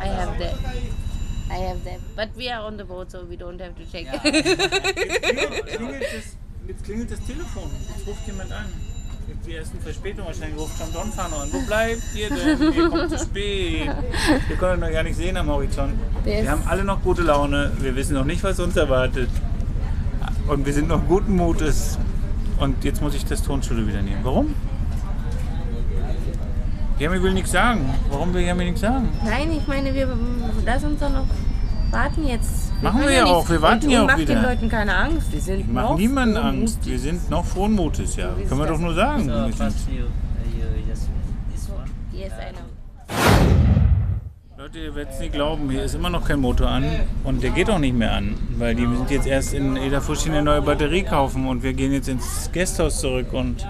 I 0.00 0.06
have 0.06 0.38
that. 0.38 0.54
I 1.50 1.58
have 1.68 1.84
that. 1.84 2.00
But 2.16 2.30
we 2.34 2.48
are 2.48 2.62
on 2.62 2.76
the 2.76 2.84
boat, 2.84 3.12
so 3.12 3.24
we 3.24 3.36
don't 3.36 3.60
have 3.60 3.76
to 3.76 3.84
check. 3.84 4.06
Jetzt 4.06 4.24
klingelt 5.76 6.02
das, 6.02 6.36
jetzt 6.66 6.84
klingelt 6.84 7.10
das 7.10 7.20
Telefon. 7.20 7.70
Jetzt 7.88 8.06
ruft 8.06 8.26
jemand 8.26 8.52
an. 8.52 8.66
Die 9.46 9.54
ersten 9.54 9.80
Verspätungen 9.80 10.26
wahrscheinlich 10.26 10.58
ruft 10.58 10.78
John 10.78 10.92
Donfano 10.92 11.36
an. 11.36 11.48
Wo 11.52 11.60
bleibt 11.60 12.02
ihr 12.14 12.28
denn? 12.28 12.72
Ihr 12.72 12.88
kommt 12.88 13.10
zu 13.10 13.18
spät. 13.18 13.90
Wir 14.48 14.56
können 14.56 14.82
euch 14.82 14.88
noch 14.88 14.92
gar 14.92 15.02
nicht 15.02 15.16
sehen 15.16 15.36
am 15.36 15.48
Horizont. 15.48 15.94
Der 16.24 16.42
Wir 16.42 16.50
haben 16.50 16.62
alle 16.66 16.84
noch 16.84 17.02
gute 17.02 17.22
Laune. 17.22 17.72
Wir 17.80 17.94
wissen 17.96 18.14
noch 18.14 18.24
nicht, 18.24 18.42
was 18.44 18.58
uns 18.60 18.76
erwartet. 18.76 19.28
Und 20.48 20.64
wir 20.64 20.72
sind 20.72 20.88
noch 20.88 21.04
guten 21.08 21.34
Mutes. 21.34 21.98
Und 22.58 22.84
jetzt 22.84 23.02
muss 23.02 23.14
ich 23.14 23.24
das 23.24 23.42
Tonstudio 23.42 23.86
wieder 23.86 24.02
nehmen. 24.02 24.20
Warum? 24.22 24.54
Jeremy 26.98 27.22
will 27.22 27.34
nichts 27.34 27.50
sagen. 27.52 27.92
Warum 28.10 28.32
will 28.32 28.42
Jeremy 28.42 28.64
nichts 28.64 28.80
sagen? 28.80 29.08
Nein, 29.24 29.50
ich 29.52 29.66
meine, 29.66 29.92
wir 29.92 30.08
lassen 30.64 30.86
uns 30.86 31.00
doch 31.00 31.10
noch 31.10 31.26
warten 31.96 32.26
jetzt. 32.26 32.82
Machen 32.82 32.98
können 33.00 33.08
wir 33.08 33.16
ja 33.16 33.24
nichts- 33.24 33.36
auch, 33.38 33.48
wir 33.48 33.62
warten 33.62 33.90
ja 33.90 34.02
auch 34.02 34.06
macht 34.06 34.18
wieder. 34.18 34.34
den 34.34 34.42
Leuten 34.42 34.68
keine 34.68 34.94
Angst. 34.96 35.26
Die 35.32 35.40
sind 35.40 35.72
Macht 35.72 35.90
noch 35.90 35.96
niemanden 35.98 36.34
froh 36.36 36.42
und 36.42 36.46
Angst. 36.48 36.86
Wir 36.86 36.98
sind 36.98 37.30
noch 37.30 37.44
frohen 37.44 37.72
Mutes, 37.72 38.16
ja. 38.16 38.28
ist 38.34 38.48
Können 38.48 38.60
wir 38.60 38.66
doch 38.66 38.78
nur 38.78 38.94
sagen. 38.94 39.24
So 39.24 39.30
Wir 39.30 39.42
sind- 39.44 39.56
first 39.56 39.88
you 39.90 39.94
you 39.96 40.88
just 40.88 41.08
this 41.52 41.68
one. 41.70 41.90
Yes, 42.12 42.32
I 42.32 42.52
know. 42.52 42.62
Leute, 44.58 44.78
ihr 44.78 44.94
werdet 44.94 45.12
es 45.14 45.20
nicht 45.20 45.32
glauben, 45.32 45.68
hier 45.70 45.84
ist 45.84 45.94
immer 45.94 46.08
noch 46.10 46.24
kein 46.26 46.40
Motor 46.40 46.68
an 46.68 46.84
und 47.24 47.42
der 47.42 47.50
geht 47.50 47.68
auch 47.70 47.78
nicht 47.78 47.94
mehr 47.94 48.12
an, 48.12 48.34
weil 48.58 48.74
die 48.74 48.82
sind 48.86 49.10
jetzt 49.10 49.26
erst 49.26 49.52
in 49.54 49.76
Edafushi 49.76 50.30
eine 50.30 50.42
neue 50.42 50.62
Batterie 50.62 51.02
kaufen 51.02 51.46
und 51.46 51.62
wir 51.62 51.74
gehen 51.74 51.92
jetzt 51.92 52.08
ins 52.08 52.50
Gasthaus 52.52 53.00
zurück 53.00 53.32
und 53.34 53.66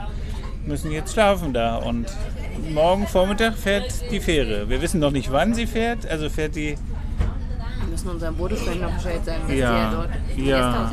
müssen 0.65 0.91
jetzt 0.93 1.13
schlafen 1.13 1.53
da 1.53 1.77
und 1.77 2.07
morgen 2.73 3.07
Vormittag 3.09 3.55
fährt 3.57 3.93
die 4.13 4.21
Fähre. 4.21 4.69
Wir 4.69 4.81
wissen 4.81 5.01
noch 5.01 5.11
nicht, 5.11 5.31
wann 5.33 5.55
sie 5.55 5.67
fährt, 5.67 6.09
also 6.09 6.31
fährt 6.31 6.55
die, 6.55 6.77
Wir 6.77 6.77
müssen 7.97 8.11
unserem 8.11 8.35
Bordesfreund 8.37 8.83
noch 8.83 8.93
Bescheid 8.93 9.25
sagen, 9.25 9.43
dass 9.49 9.57
ja, 9.57 9.91
der 9.91 9.91
dort 9.91 10.11
ja. 10.37 10.91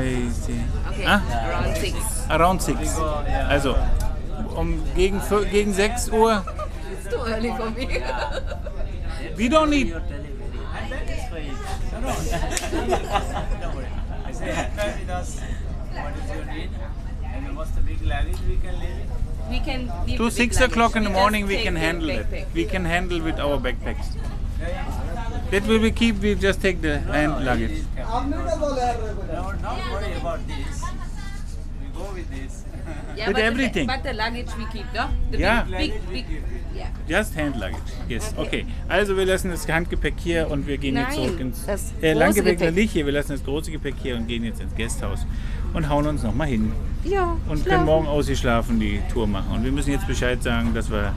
I 0.00 0.30
see. 0.30 0.52
Okay, 0.90 1.06
Ah? 1.06 1.20
around 1.46 1.76
six. 1.76 1.94
Around 2.30 2.62
six. 2.62 2.98
Also, 3.50 3.76
um 4.56 4.82
gegen, 4.96 5.20
gegen 5.50 5.74
6 5.74 6.08
Uhr, 6.10 6.42
It's 6.92 7.10
too 7.14 7.20
early 7.26 7.52
for 7.54 7.68
me. 7.70 7.86
we 9.36 9.48
don't 9.50 9.68
need. 9.68 9.94
I 14.26 14.32
say 14.32 14.46
handbag 14.52 15.00
with 15.00 15.10
us. 15.10 15.40
What 15.92 16.16
is 16.16 16.30
your 16.34 16.44
need? 16.46 16.70
And 17.34 17.56
what's 17.56 17.70
the 17.72 17.80
big 17.82 18.00
luggage 18.02 18.38
we 18.48 18.56
can 18.56 18.74
leave 18.80 18.98
it? 19.02 19.08
We 19.50 19.60
can 19.60 19.90
leave 20.06 20.16
to 20.18 20.30
6 20.30 20.60
o'clock 20.62 20.96
in 20.96 21.04
the 21.04 21.10
We 21.10 21.16
morning 21.16 21.46
we 21.46 21.56
take 21.56 21.64
can 21.64 21.76
handle 21.76 22.08
it. 22.10 22.26
We 22.54 22.64
can 22.64 22.84
handle 22.86 23.20
with 23.20 23.38
our 23.38 23.58
backpacks. 23.58 24.16
That 25.50 25.66
will 25.66 25.80
we 25.80 25.90
keep, 25.90 26.20
we 26.20 26.34
just 26.34 26.60
take 26.60 26.80
the 26.82 26.98
hand 26.98 27.44
luggage. 27.44 27.82
Don't, 27.96 28.30
don't 28.30 29.90
worry 29.92 30.12
about 30.20 30.40
this. 30.46 30.82
We 31.80 31.86
go 31.98 32.12
with 32.12 32.30
this. 32.30 32.64
Yeah, 33.16 33.26
With 33.28 33.36
but 33.36 33.44
everything. 33.44 33.86
The, 33.86 33.92
but 33.94 34.02
the 34.02 34.12
luggage 34.14 34.48
we 34.58 34.64
keep, 34.66 34.86
no? 34.94 35.08
The 35.30 35.38
Yeah. 35.38 35.64
big, 35.64 35.92
big, 36.10 36.26
big, 36.28 36.42
yeah. 36.74 36.88
Just 37.08 37.34
hand 37.34 37.56
luggage. 37.56 37.92
Yes, 38.08 38.34
okay. 38.36 38.66
Also 38.88 39.16
wir 39.16 39.24
lassen 39.26 39.50
das 39.50 39.66
Handgepäck 39.68 40.14
hier 40.18 40.50
und 40.50 40.66
wir 40.66 40.78
gehen 40.78 40.96
jetzt 40.96 41.16
Nein, 41.16 41.26
zurück 41.26 41.40
ins... 41.40 41.66
das 41.66 41.92
äh, 42.02 42.12
Langgepäck 42.12 42.60
nicht 42.74 42.92
hier, 42.92 43.06
wir 43.06 43.12
lassen 43.12 43.32
das 43.32 43.44
große 43.44 43.70
Gepäck 43.70 43.94
hier 44.02 44.16
und 44.16 44.26
gehen 44.28 44.44
jetzt 44.44 44.60
ins 44.60 44.74
Gasthaus 44.76 45.26
und 45.74 45.88
hauen 45.88 46.06
uns 46.06 46.22
nochmal 46.22 46.48
hin. 46.48 46.72
Ja, 47.04 47.36
Und 47.48 47.58
schlafen. 47.60 47.64
können 47.64 47.84
morgen 47.86 48.06
ausgeschlafen 48.06 48.80
die 48.80 49.00
Tour 49.12 49.26
machen. 49.26 49.52
Und 49.52 49.64
wir 49.64 49.72
müssen 49.72 49.90
jetzt 49.90 50.06
Bescheid 50.06 50.42
sagen, 50.42 50.72
dass 50.74 50.90
wir 50.90 51.12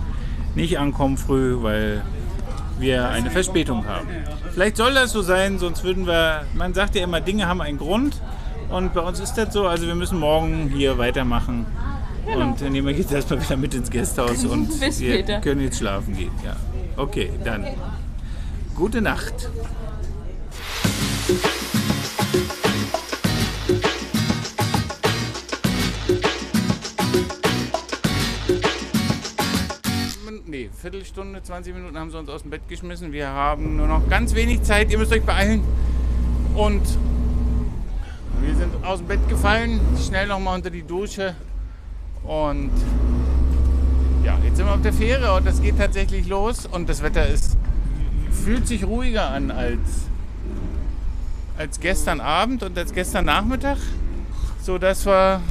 nicht 0.55 0.77
ankommen 0.79 1.17
früh, 1.17 1.61
weil 1.61 2.01
wir 2.81 3.09
eine 3.09 3.29
Verspätung 3.29 3.85
haben. 3.85 4.07
Vielleicht 4.51 4.77
soll 4.77 4.93
das 4.93 5.11
so 5.11 5.21
sein, 5.21 5.59
sonst 5.59 5.83
würden 5.83 6.05
wir, 6.07 6.45
man 6.53 6.73
sagt 6.73 6.95
ja 6.95 7.03
immer, 7.03 7.21
Dinge 7.21 7.47
haben 7.47 7.61
einen 7.61 7.77
Grund. 7.77 8.21
Und 8.69 8.93
bei 8.93 9.01
uns 9.01 9.19
ist 9.19 9.35
das 9.35 9.53
so, 9.53 9.67
also 9.67 9.85
wir 9.87 9.95
müssen 9.95 10.19
morgen 10.19 10.69
hier 10.75 10.97
weitermachen. 10.97 11.65
Und 12.25 12.61
dann 12.61 12.71
nehmen 12.71 12.87
wir 12.87 12.95
jetzt 12.95 13.11
erstmal 13.11 13.41
wieder 13.43 13.57
mit 13.57 13.73
ins 13.73 13.89
Gasthaus 13.89 14.45
und 14.45 14.69
Genau. 14.79 14.99
Wir 14.99 15.39
können 15.39 15.61
jetzt 15.61 15.79
schlafen 15.79 16.15
gehen. 16.15 16.31
Ja. 16.43 16.55
Okay, 16.97 17.31
dann 17.43 17.65
gute 18.75 19.01
Nacht. 19.01 19.49
Nee, 30.61 30.69
Viertelstunde, 30.79 31.41
20 31.41 31.73
Minuten 31.73 31.97
haben 31.97 32.11
sie 32.11 32.19
uns 32.19 32.29
aus 32.29 32.43
dem 32.43 32.51
Bett 32.51 32.61
geschmissen. 32.67 33.11
Wir 33.11 33.29
haben 33.29 33.77
nur 33.77 33.87
noch 33.87 34.07
ganz 34.09 34.35
wenig 34.35 34.61
Zeit. 34.61 34.91
Ihr 34.91 34.99
müsst 34.99 35.11
euch 35.11 35.23
beeilen. 35.23 35.63
Und 36.53 36.83
wir 38.41 38.55
sind 38.55 38.85
aus 38.85 38.99
dem 38.99 39.07
Bett 39.07 39.27
gefallen, 39.27 39.79
schnell 40.05 40.27
nochmal 40.27 40.57
unter 40.57 40.69
die 40.69 40.83
Dusche. 40.83 41.35
Und 42.23 42.69
ja, 44.23 44.37
jetzt 44.43 44.57
sind 44.57 44.67
wir 44.67 44.75
auf 44.75 44.83
der 44.83 44.93
Fähre 44.93 45.33
und 45.33 45.47
das 45.47 45.63
geht 45.63 45.79
tatsächlich 45.79 46.27
los. 46.27 46.67
Und 46.67 46.87
das 46.89 47.01
Wetter 47.01 47.25
ist, 47.25 47.57
fühlt 48.29 48.67
sich 48.67 48.83
ruhiger 48.83 49.31
an 49.31 49.49
als, 49.49 49.79
als 51.57 51.79
gestern 51.79 52.21
Abend 52.21 52.61
und 52.61 52.77
als 52.77 52.93
gestern 52.93 53.25
Nachmittag. 53.25 53.77
So 54.61 54.77
dass 54.77 55.07
wir 55.07 55.41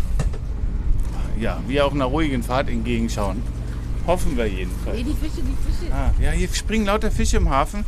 ja, 1.40 1.58
wir 1.66 1.84
auch 1.84 1.94
einer 1.94 2.04
ruhigen 2.04 2.44
Fahrt 2.44 2.68
entgegenschauen. 2.68 3.42
Hoffen 4.10 4.36
wir 4.36 4.46
jedenfalls. 4.48 4.96
Nee, 4.96 5.04
die 5.04 5.14
Fische, 5.14 5.40
die 5.40 5.70
Fische. 5.70 5.94
Ah, 5.94 6.10
ja, 6.20 6.32
hier 6.32 6.48
springen 6.52 6.84
lauter 6.84 7.12
Fische 7.12 7.36
im 7.36 7.48
Hafen. 7.48 7.84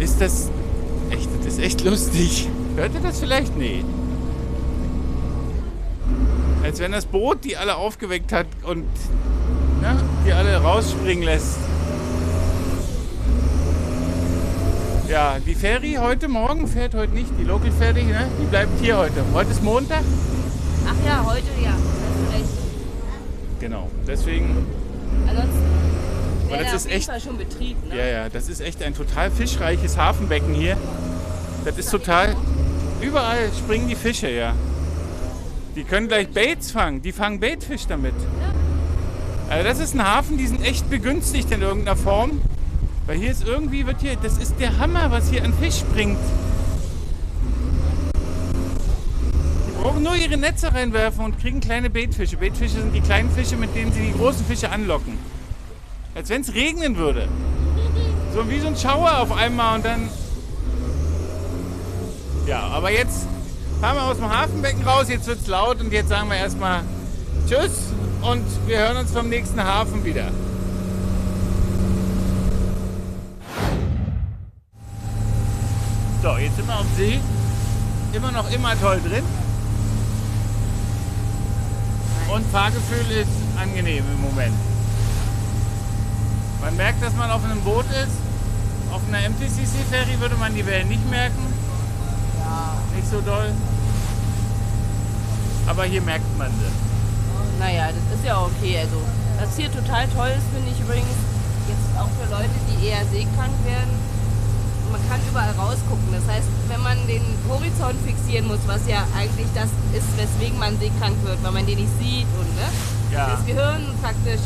Ist 0.00 0.20
das 0.20 0.50
echt, 1.10 1.28
das 1.44 1.52
ist 1.52 1.60
echt 1.60 1.84
lustig. 1.84 2.48
Hört 2.74 2.92
ihr 2.92 3.00
das 3.00 3.20
vielleicht? 3.20 3.56
Nee. 3.56 3.84
Als 6.64 6.80
wenn 6.80 6.90
das 6.90 7.04
Boot 7.04 7.44
die 7.44 7.56
alle 7.56 7.76
aufgeweckt 7.76 8.32
hat 8.32 8.48
und 8.64 8.82
ne, 9.80 9.96
die 10.26 10.32
alle 10.32 10.56
rausspringen 10.56 11.22
lässt. 11.22 11.58
Ja, 15.08 15.36
die 15.38 15.54
Ferry 15.54 15.98
heute 16.00 16.26
Morgen 16.26 16.66
fährt 16.66 16.96
heute 16.96 17.12
nicht. 17.12 17.30
Die 17.38 17.44
Local 17.44 17.70
Ferry, 17.70 18.02
ne? 18.02 18.26
Die 18.42 18.46
bleibt 18.46 18.80
hier 18.80 18.98
heute. 18.98 19.22
Heute 19.32 19.52
ist 19.52 19.62
Montag. 19.62 20.02
Ach 20.84 21.06
ja, 21.06 21.24
heute 21.24 21.46
ja. 21.62 21.70
Hast 21.70 22.34
recht. 22.34 22.58
Genau. 23.60 23.88
Deswegen 24.04 24.66
Ansonsten 25.26 25.62
wäre 26.48 26.62
das 26.62 26.70
da 26.70 26.76
ist 26.76 26.84
auf 26.84 26.90
jeden 26.90 26.98
echt- 26.98 27.10
Fall 27.10 27.20
schon 27.20 27.38
Betrieb, 27.38 27.88
ne? 27.88 27.96
Ja, 27.96 28.06
ja, 28.06 28.28
das 28.28 28.48
ist 28.48 28.60
echt 28.60 28.82
ein 28.82 28.94
total 28.94 29.30
fischreiches 29.30 29.96
Hafenbecken 29.96 30.54
hier. 30.54 30.76
Das 31.64 31.76
ist 31.78 31.90
total. 31.90 32.36
Überall 33.00 33.50
springen 33.56 33.88
die 33.88 33.94
Fische, 33.94 34.30
ja. 34.30 34.54
Die 35.76 35.84
können 35.84 36.08
gleich 36.08 36.28
Baits 36.28 36.70
fangen. 36.72 37.02
Die 37.02 37.12
fangen 37.12 37.38
Baitfisch 37.40 37.86
damit. 37.86 38.14
Also 39.48 39.64
das 39.64 39.78
ist 39.78 39.94
ein 39.94 40.04
Hafen, 40.04 40.36
die 40.36 40.46
sind 40.46 40.62
echt 40.64 40.90
begünstigt 40.90 41.50
in 41.52 41.62
irgendeiner 41.62 41.96
Form. 41.96 42.40
Weil 43.06 43.16
hier 43.18 43.30
ist 43.30 43.46
irgendwie, 43.46 43.86
wird 43.86 44.00
hier, 44.00 44.16
das 44.22 44.36
ist 44.38 44.54
der 44.60 44.78
Hammer, 44.78 45.10
was 45.10 45.30
hier 45.30 45.42
an 45.44 45.54
Fisch 45.54 45.78
springt. 45.78 46.18
Brauchen 49.98 50.16
nur 50.16 50.16
ihre 50.16 50.36
Netze 50.36 50.72
reinwerfen 50.72 51.24
und 51.24 51.40
kriegen 51.40 51.58
kleine 51.58 51.90
Baitfische. 51.90 52.36
Baitfische 52.36 52.74
sind 52.74 52.94
die 52.94 53.00
kleinen 53.00 53.32
Fische, 53.32 53.56
mit 53.56 53.74
denen 53.74 53.92
sie 53.92 54.00
die 54.00 54.12
großen 54.12 54.46
Fische 54.46 54.70
anlocken. 54.70 55.18
Als 56.14 56.28
wenn 56.28 56.42
es 56.42 56.54
regnen 56.54 56.96
würde. 56.96 57.26
So 58.32 58.48
wie 58.48 58.60
so 58.60 58.68
ein 58.68 58.76
Schauer 58.76 59.18
auf 59.18 59.36
einmal 59.36 59.74
und 59.74 59.84
dann. 59.84 60.08
Ja, 62.46 62.60
aber 62.60 62.92
jetzt 62.92 63.26
fahren 63.80 63.96
wir 63.96 64.04
aus 64.04 64.18
dem 64.18 64.30
Hafenbecken 64.30 64.84
raus, 64.84 65.08
jetzt 65.08 65.26
wird's 65.26 65.48
laut 65.48 65.80
und 65.80 65.92
jetzt 65.92 66.10
sagen 66.10 66.28
wir 66.28 66.36
erstmal 66.36 66.82
Tschüss 67.48 67.92
und 68.22 68.44
wir 68.68 68.78
hören 68.78 68.98
uns 68.98 69.10
vom 69.10 69.28
nächsten 69.28 69.60
Hafen 69.60 70.04
wieder. 70.04 70.30
So, 76.22 76.36
jetzt 76.36 76.54
sind 76.54 76.68
wir 76.68 76.78
auf 76.78 76.86
See. 76.96 77.18
Immer 78.12 78.30
noch 78.30 78.48
immer 78.52 78.80
toll 78.80 79.00
drin. 79.04 79.24
Und 82.28 82.46
Fahrgefühl 82.52 83.10
ist 83.10 83.30
angenehm 83.60 84.04
im 84.14 84.20
Moment. 84.20 84.54
Man 86.60 86.76
merkt, 86.76 87.02
dass 87.02 87.14
man 87.14 87.30
auf 87.30 87.42
einem 87.44 87.60
Boot 87.62 87.86
ist. 87.86 88.16
Auf 88.92 89.00
einer 89.08 89.28
MTCC-Ferry 89.28 90.20
würde 90.20 90.36
man 90.36 90.54
die 90.54 90.66
Wellen 90.66 90.88
nicht 90.88 91.08
merken. 91.08 91.40
Nicht 92.94 93.10
so 93.10 93.20
doll. 93.20 93.52
Aber 95.66 95.84
hier 95.84 96.02
merkt 96.02 96.36
man 96.36 96.50
sie. 96.50 96.72
Naja, 97.58 97.88
das 97.88 98.18
ist 98.18 98.24
ja 98.24 98.40
okay. 98.40 98.78
Also, 98.78 98.96
was 99.40 99.56
hier 99.56 99.72
total 99.72 100.06
toll 100.08 100.28
ist, 100.28 100.46
finde 100.52 100.70
ich 100.70 100.80
übrigens, 100.80 101.16
jetzt 101.68 101.98
auch 101.98 102.10
für 102.20 102.30
Leute, 102.30 102.50
die 102.68 102.86
eher 102.86 103.04
seekrank 103.06 103.52
werden, 103.64 103.94
man 104.90 105.00
kann 105.08 105.20
überall 105.28 105.52
rausgucken. 105.52 106.08
Das 106.12 106.26
heißt, 106.34 106.48
wenn 106.68 106.82
man 106.82 106.96
den 107.06 107.22
Horizont 107.48 107.96
fixieren 108.06 108.46
muss, 108.48 108.58
was 108.66 108.80
ja 108.86 109.04
eigentlich 109.16 109.46
das 109.54 109.68
ist, 109.96 110.08
weswegen 110.16 110.58
man 110.58 110.78
seekrank 110.78 111.16
wird, 111.24 111.42
weil 111.42 111.52
man 111.52 111.66
den 111.66 111.78
nicht 111.78 111.92
sieht 112.00 112.26
und 112.38 112.48
ne, 112.56 112.68
Ja. 113.12 113.30
das 113.30 113.46
Gehirn 113.46 113.82
praktisch 114.02 114.42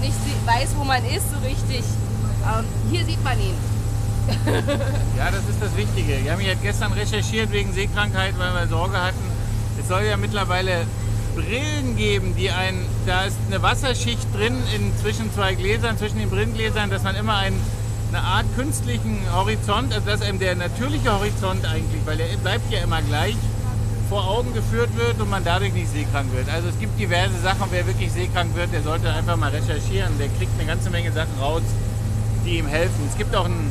nicht 0.00 0.16
weiß, 0.46 0.70
wo 0.76 0.84
man 0.84 1.04
ist 1.04 1.28
so 1.30 1.38
richtig. 1.46 1.84
Ähm, 2.42 2.64
hier 2.90 3.04
sieht 3.04 3.22
man 3.22 3.38
ihn. 3.38 3.54
Ja, 5.18 5.30
das 5.30 5.40
ist 5.48 5.60
das 5.60 5.76
Wichtige. 5.76 6.22
Wir 6.22 6.32
haben 6.32 6.40
ja 6.40 6.54
gestern 6.54 6.92
recherchiert 6.92 7.50
wegen 7.52 7.72
Seekrankheit, 7.72 8.34
weil 8.38 8.52
wir 8.54 8.66
Sorge 8.68 8.96
hatten. 8.96 9.18
Es 9.80 9.88
soll 9.88 10.02
ja 10.04 10.16
mittlerweile 10.16 10.86
Brillen 11.34 11.96
geben, 11.96 12.34
die 12.36 12.50
ein, 12.50 12.86
da 13.06 13.22
ist 13.24 13.36
eine 13.48 13.62
Wasserschicht 13.62 14.26
drin 14.34 14.56
in 14.74 14.92
zwischen 14.98 15.32
zwei 15.34 15.54
Gläsern, 15.54 15.98
zwischen 15.98 16.18
den 16.18 16.30
Brillengläsern, 16.30 16.90
dass 16.90 17.02
man 17.02 17.14
immer 17.16 17.36
ein, 17.36 17.54
eine 18.12 18.22
Art 18.22 18.46
künstlichen 18.56 19.20
Horizont, 19.32 19.92
also 19.94 20.06
dass 20.06 20.22
einem 20.22 20.38
der 20.38 20.56
natürliche 20.56 21.12
Horizont 21.12 21.64
eigentlich, 21.64 22.04
weil 22.04 22.16
der 22.16 22.26
bleibt 22.42 22.70
ja 22.72 22.80
immer 22.80 23.00
gleich, 23.02 23.36
vor 24.08 24.26
Augen 24.28 24.52
geführt 24.52 24.90
wird 24.96 25.20
und 25.20 25.30
man 25.30 25.44
dadurch 25.44 25.72
nicht 25.72 25.88
seekrank 25.92 26.32
wird. 26.34 26.48
Also 26.52 26.68
es 26.68 26.78
gibt 26.80 26.98
diverse 26.98 27.38
Sachen, 27.40 27.66
wer 27.70 27.86
wirklich 27.86 28.10
seekrank 28.10 28.56
wird, 28.56 28.72
der 28.72 28.82
sollte 28.82 29.08
einfach 29.12 29.36
mal 29.36 29.50
recherchieren. 29.50 30.18
Der 30.18 30.26
kriegt 30.28 30.50
eine 30.58 30.66
ganze 30.66 30.90
Menge 30.90 31.12
Sachen 31.12 31.38
raus, 31.40 31.62
die 32.44 32.58
ihm 32.58 32.66
helfen. 32.66 33.06
Es 33.08 33.16
gibt 33.16 33.36
auch 33.36 33.44
einen, 33.44 33.70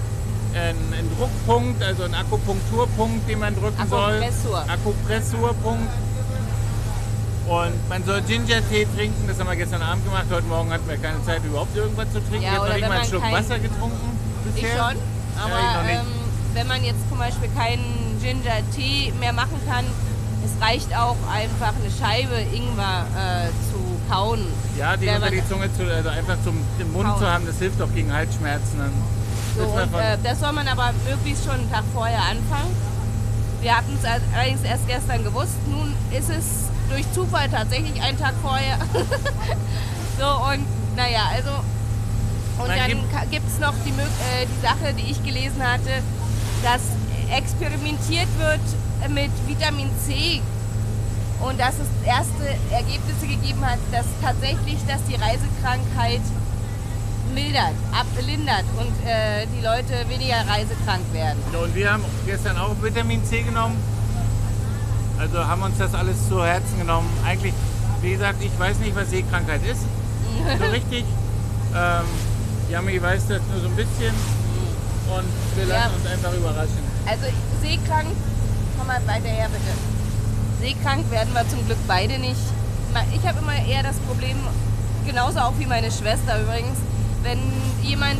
einen, 0.56 0.94
einen 0.94 1.10
Druckpunkt, 1.18 1.84
also 1.84 2.04
einen 2.04 2.14
Akupunkturpunkt, 2.14 3.30
den 3.30 3.40
man 3.40 3.54
drücken 3.54 3.82
Akupressur. 3.82 4.52
soll. 4.52 4.70
Akupressurpunkt. 4.70 5.92
Und 7.50 7.90
man 7.90 8.04
soll 8.06 8.22
Ginger-Tee 8.22 8.88
trinken, 8.96 9.28
das 9.28 9.40
haben 9.40 9.48
wir 9.50 9.56
gestern 9.58 9.82
Abend 9.82 10.06
gemacht. 10.06 10.26
Heute 10.32 10.46
Morgen 10.46 10.72
hatten 10.72 10.88
wir 10.88 10.98
keine 10.98 11.22
Zeit, 11.26 11.44
überhaupt 11.44 11.76
irgendwas 11.76 12.08
zu 12.14 12.22
trinken. 12.22 12.44
Ja, 12.44 12.54
ich 12.54 12.60
habe 12.60 12.74
wenn 12.76 12.82
mal 12.82 12.92
einen 13.00 13.06
Schluck 13.10 13.24
kein- 13.24 13.34
Wasser 13.34 13.60
getrunken 13.60 14.20
Ich 14.62 14.72
schon, 14.72 14.96
aber 15.42 15.60
ich 15.60 15.76
noch 15.76 15.84
nicht. 15.84 15.96
ähm, 15.96 16.20
wenn 16.54 16.68
man 16.68 16.84
jetzt 16.84 17.08
zum 17.10 17.18
Beispiel 17.18 17.50
keinen 17.56 18.18
Ginger-Tee 18.22 19.14
mehr 19.20 19.34
machen 19.34 19.60
kann, 19.68 19.86
es 20.44 20.62
reicht 20.66 20.96
auch 20.96 21.18
einfach 21.32 21.74
eine 21.76 21.92
Scheibe 21.92 22.36
Ingwer 22.54 23.06
äh, 23.16 23.48
zu 23.72 23.80
kauen. 24.10 24.40
Ja, 24.78 24.98
die 24.98 25.08
unter 25.10 25.30
die 25.30 25.46
Zunge 25.48 25.72
zu, 25.74 25.84
also 25.84 26.10
einfach 26.10 26.38
zum 26.44 26.56
Mund 26.94 27.08
Kauen. 27.08 27.20
zu 27.20 27.28
haben, 27.28 27.46
das 27.46 27.58
hilft 27.60 27.82
auch 27.82 27.94
gegen 27.94 28.12
Halsschmerzen. 28.14 28.80
Dann 28.80 28.92
So, 29.58 29.64
und 29.66 29.94
äh, 30.00 30.18
das 30.24 30.40
soll 30.40 30.52
man 30.54 30.68
aber 30.68 30.92
möglichst 31.08 31.44
schon 31.46 31.56
einen 31.56 31.72
Tag 31.72 31.84
vorher 31.94 32.20
anfangen. 32.20 32.76
Wir 33.62 33.76
hatten 33.76 33.98
es 34.02 34.06
allerdings 34.34 34.64
erst 34.64 34.88
gestern 34.88 35.24
gewusst. 35.24 35.56
Nun 35.70 35.94
ist 36.18 36.30
es 36.30 36.70
durch 36.90 37.06
Zufall 37.12 37.50
tatsächlich 37.50 38.02
einen 38.02 38.18
Tag 38.18 38.34
vorher. 38.42 38.78
so 40.18 40.26
und 40.52 40.66
naja, 40.96 41.24
also. 41.36 41.52
Und 42.60 42.68
dann 42.70 43.30
gibt- 43.32 43.48
es 43.48 43.60
noch 43.60 43.74
die, 43.86 43.90
äh, 43.92 44.46
die 44.46 44.62
Sache, 44.62 44.94
die 44.94 45.12
ich 45.12 45.24
gelesen 45.24 45.62
hatte, 45.66 46.04
dass 46.64 46.82
experimentiert 47.32 48.28
wird 48.40 48.60
mit 49.14 49.32
Vitamin 49.48 49.90
C. 50.06 50.42
Und 51.42 51.58
dass 51.60 51.76
es 51.76 51.88
erste 52.06 52.44
Ergebnisse 52.72 53.28
gegeben 53.28 53.64
hat, 53.66 53.80
dass 53.92 54.06
tatsächlich, 54.22 54.78
dass 54.88 55.02
die 55.08 55.16
Reisekrankheit 55.16 56.22
mildert, 57.34 57.74
ablindert 57.94 58.66
und 58.78 59.08
äh, 59.08 59.46
die 59.56 59.62
Leute 59.64 60.10
weniger 60.10 60.38
reisekrank 60.48 61.02
werden. 61.14 61.40
Ja, 61.54 61.60
Und 61.60 61.76
wir 61.76 61.94
haben 61.94 62.04
gestern 62.26 62.58
auch 62.58 62.76
Vitamin 62.82 63.24
C 63.24 63.44
genommen. 63.44 63.78
Also 65.18 65.46
haben 65.46 65.62
uns 65.62 65.78
das 65.78 65.94
alles 65.94 66.28
zu 66.28 66.44
Herzen 66.44 66.80
genommen. 66.80 67.08
Eigentlich, 67.26 67.54
wie 68.02 68.12
gesagt, 68.12 68.44
ich 68.44 68.58
weiß 68.60 68.80
nicht, 68.80 68.96
was 68.96 69.10
Seekrankheit 69.10 69.62
ist. 69.66 69.82
So 70.60 70.66
richtig. 70.72 71.06
Ähm, 71.76 72.06
Yami 72.70 73.02
weiß 73.02 73.28
das 73.28 73.42
nur 73.52 73.62
so 73.62 73.68
ein 73.68 73.76
bisschen. 73.76 74.14
Und 75.10 75.26
wir 75.58 75.66
lassen 75.66 75.96
uns 75.96 76.06
einfach 76.06 76.34
überraschen. 76.34 76.84
Also 77.08 77.26
seekrank, 77.62 78.08
komm 78.78 78.88
mal 78.88 79.02
weiter 79.08 79.28
her 79.30 79.50
bitte. 79.50 79.74
Seekrank 80.62 81.10
werden 81.10 81.34
wir 81.34 81.48
zum 81.50 81.66
Glück 81.66 81.80
beide 81.88 82.20
nicht. 82.20 82.40
Ich 83.14 83.28
habe 83.28 83.40
immer 83.40 83.56
eher 83.56 83.82
das 83.84 83.96
Problem, 84.08 84.38
genauso 85.06 85.40
auch 85.40 85.54
wie 85.58 85.66
meine 85.66 85.90
Schwester 85.92 86.40
übrigens, 86.42 86.78
wenn 87.24 87.40
jemand, 87.82 88.20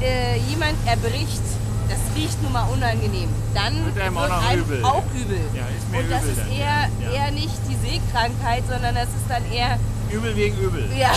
äh, 0.00 0.36
jemand 0.48 0.74
erbricht, 0.86 1.42
das 1.88 1.98
riecht 2.16 2.40
nun 2.42 2.52
mal 2.52 2.66
unangenehm, 2.72 3.28
dann 3.54 3.86
Wird 3.86 3.98
einem 4.04 4.18
auch 4.18 4.28
noch 4.28 4.48
einem 4.48 4.62
übel. 4.62 4.84
auch 4.84 5.04
übel. 5.14 5.40
Ja, 5.54 5.62
ist 5.76 5.90
mir 5.90 5.98
Und 6.00 6.10
das 6.10 6.22
übel 6.24 6.32
ist 6.32 6.58
eher. 6.58 6.88
Ja. 7.00 7.10
eher 7.26 7.30
nicht 7.32 7.56
die 7.68 7.76
Seekrankheit, 7.88 8.64
sondern 8.68 8.94
das 8.94 9.04
ist 9.08 9.26
dann 9.28 9.42
eher, 9.52 9.78
Übel 10.10 10.36
wegen 10.36 10.56
übel. 10.58 10.88
ja, 10.96 11.10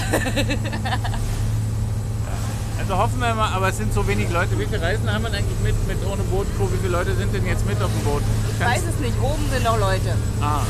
Also 2.80 2.98
hoffen 2.98 3.20
wir 3.20 3.36
mal, 3.36 3.52
aber 3.54 3.70
es 3.70 3.78
sind 3.78 3.94
so 3.94 4.08
wenig 4.08 4.32
Leute. 4.32 4.58
Wie 4.58 4.66
viele 4.66 4.82
Reisen 4.82 5.12
haben 5.12 5.24
wir 5.24 5.30
denn 5.30 5.44
eigentlich 5.44 5.60
mit, 5.60 5.76
mit 5.88 5.98
ohne 6.08 6.24
Bootcrew? 6.24 6.72
Wie 6.72 6.78
viele 6.78 6.94
Leute 6.94 7.14
sind 7.16 7.34
denn 7.34 7.46
jetzt 7.46 7.66
mit 7.68 7.82
auf 7.82 7.92
dem 7.92 8.04
Boot? 8.04 8.24
ich 8.54 8.66
weiß 8.66 8.84
es 8.88 9.00
nicht, 9.00 9.20
oben 9.22 9.44
sind 9.52 9.64
noch 9.64 9.78
Leute. 9.78 10.16
Ah. 10.42 10.62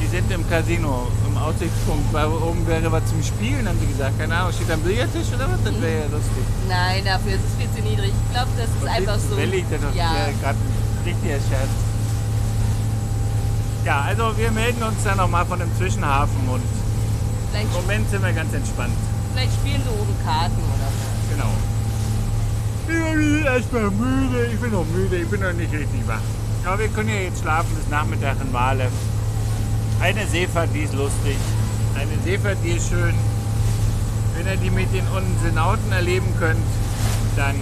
Die 0.00 0.06
sind 0.06 0.30
im 0.30 0.48
Casino, 0.48 1.08
im 1.26 1.36
Aussichtspunkt, 1.38 2.12
weil 2.12 2.26
oben 2.26 2.66
wäre 2.66 2.92
was 2.92 3.06
zum 3.06 3.22
Spielen, 3.22 3.66
haben 3.66 3.78
sie 3.80 3.86
gesagt. 3.86 4.18
Keine 4.18 4.36
Ahnung, 4.36 4.52
steht 4.52 4.68
da 4.68 4.74
ein 4.74 4.80
Billardtisch 4.80 5.28
oder 5.34 5.48
was? 5.48 5.64
Das 5.64 5.80
wäre 5.80 5.98
ja 5.98 6.08
lustig. 6.12 6.44
Nein, 6.68 7.04
dafür 7.04 7.32
ist 7.32 7.44
es 7.48 7.54
viel 7.56 7.70
zu 7.74 7.88
niedrig. 7.88 8.12
Ich 8.12 8.34
glaube, 8.34 8.50
das 8.56 8.68
ist 8.68 8.86
einfach 8.86 9.18
so. 9.18 9.36
Wellig, 9.36 9.64
das 9.70 9.80
ja. 9.94 10.12
wäre 10.14 10.32
gerade 10.40 10.58
ein 10.58 11.04
richtiger 11.04 11.40
Scherz. 11.48 11.72
Ja, 13.84 14.02
also 14.02 14.36
wir 14.36 14.50
melden 14.50 14.82
uns 14.82 15.02
dann 15.02 15.16
nochmal 15.16 15.46
von 15.46 15.58
dem 15.58 15.74
Zwischenhafen 15.76 16.48
und 16.52 16.62
Vielleicht, 17.50 17.66
im 17.66 17.72
Moment 17.72 18.10
sind 18.10 18.22
wir 18.22 18.32
ganz 18.32 18.52
entspannt. 18.52 18.92
Vielleicht 19.32 19.52
spielen 19.54 19.82
sie 19.82 19.90
oben 19.90 20.14
Karten 20.24 20.56
oder 20.56 20.88
so. 20.90 21.06
Genau. 21.34 21.52
Ich 22.82 23.16
bin 23.16 23.44
erstmal 23.44 23.90
müde, 23.90 24.46
ich 24.52 24.60
bin 24.60 24.72
noch 24.72 24.86
müde, 24.86 25.16
ich 25.16 25.28
bin 25.28 25.40
noch 25.40 25.52
nicht 25.52 25.72
richtig 25.72 26.06
wach. 26.06 26.20
Aber 26.64 26.78
wir 26.78 26.88
können 26.88 27.08
ja 27.08 27.14
jetzt 27.14 27.40
schlafen 27.40 27.74
bis 27.76 27.88
Nachmittag 27.88 28.36
in 28.42 28.52
Male. 28.52 28.88
Eine 30.00 30.26
Seefahrt, 30.26 30.70
die 30.74 30.80
ist 30.80 30.94
lustig. 30.94 31.36
Eine 31.94 32.12
Seefahrt, 32.24 32.58
die 32.64 32.70
ist 32.70 32.88
schön. 32.88 33.14
Wenn 34.36 34.46
ihr 34.46 34.56
die 34.56 34.70
mit 34.70 34.92
den 34.92 35.06
Unsenauten 35.08 35.92
erleben 35.92 36.34
könnt, 36.38 36.58
dann 37.36 37.56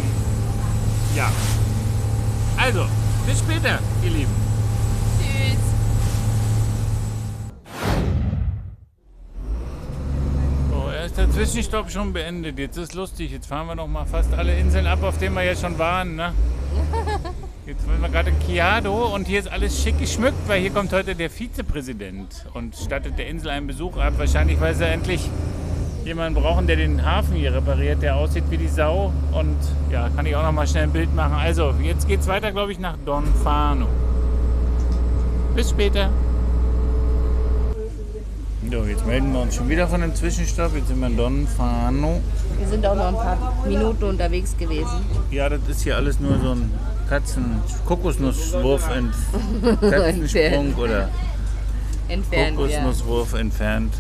ja. 1.15 1.31
Also, 2.57 2.87
bis 3.27 3.39
später, 3.39 3.79
ihr 4.03 4.11
Lieben. 4.11 4.48
Zwischenstopp 11.39 11.89
schon 11.89 12.13
beendet. 12.13 12.59
Jetzt 12.59 12.77
ist 12.79 12.95
lustig. 12.95 13.31
Jetzt 13.31 13.47
fahren 13.47 13.69
wir 13.69 13.77
noch 13.77 13.87
mal 13.87 14.05
fast 14.07 14.35
alle 14.35 14.59
Inseln 14.59 14.89
ab, 14.89 15.05
auf 15.05 15.19
denen 15.19 15.37
wir 15.37 15.45
ja 15.45 15.55
schon 15.55 15.79
waren. 15.79 16.17
Ne? 16.17 16.35
Jetzt 17.65 17.83
sind 17.83 18.03
wir 18.03 18.09
gerade 18.09 18.31
in 18.31 18.39
Kiado 18.41 19.15
und 19.15 19.29
hier 19.29 19.39
ist 19.39 19.47
alles 19.47 19.81
schick 19.81 20.01
geschmückt, 20.01 20.49
weil 20.49 20.61
hier 20.61 20.71
kommt 20.71 20.93
heute 20.93 21.15
der 21.15 21.31
Vizepräsident 21.31 22.45
und 22.55 22.75
stattet 22.75 23.19
der 23.19 23.29
Insel 23.29 23.51
einen 23.51 23.69
Besuch 23.69 23.99
ab. 23.99 24.15
Wahrscheinlich, 24.17 24.61
weil 24.61 24.75
sie 24.75 24.87
endlich 24.87 25.31
jemanden 26.05 26.43
brauchen, 26.43 26.67
der 26.67 26.75
den 26.75 27.07
Hafen 27.07 27.37
hier 27.37 27.55
repariert, 27.55 28.03
der 28.03 28.17
aussieht 28.17 28.51
wie 28.51 28.57
die 28.57 28.67
Sau. 28.67 29.13
Und 29.31 29.59
ja, 29.93 30.09
kann 30.17 30.27
ich 30.27 30.35
auch 30.35 30.43
noch 30.43 30.51
mal 30.51 30.67
schnell 30.67 30.83
ein 30.83 30.93
Bild 30.93 31.15
machen. 31.15 31.35
Also, 31.35 31.73
jetzt 31.81 32.09
geht's 32.09 32.27
weiter, 32.27 32.51
glaube 32.51 32.73
ich, 32.73 32.81
nach 32.81 32.97
Don 33.07 33.25
Fano. 33.45 33.87
Bis 35.55 35.71
später. 35.71 36.11
So, 38.71 38.85
jetzt 38.85 39.07
melden 39.07 39.33
wir 39.33 39.41
uns 39.41 39.55
schon 39.55 39.69
wieder 39.69 39.89
von 39.89 40.03
dem 40.03 40.15
Zwischenstopp. 40.15 40.75
Jetzt 40.75 40.89
sind 40.89 41.01
wir 41.01 41.07
in 41.07 41.17
Don 41.17 41.47
Fano. 41.47 42.21
Wir 42.59 42.69
sind 42.69 42.85
auch 42.85 42.95
noch 42.95 43.07
ein 43.09 43.15
paar 43.15 43.65
Minuten 43.67 44.05
unterwegs 44.05 44.55
gewesen. 44.59 45.05
Ja, 45.31 45.49
das 45.49 45.61
ist 45.69 45.83
hier 45.83 45.97
alles 45.97 46.21
nur 46.21 46.39
so 46.39 46.51
ein 46.53 46.71
Katzen 47.09 47.63
Kokosnusswurf 47.87 48.91
ent 48.91 49.15
Katzensprung 49.81 50.75
oder 50.75 51.09
Entfernt, 52.09 52.59
ja. 52.61 52.81
Kokosnusswurf 52.81 53.33
entfernt. 53.35 53.95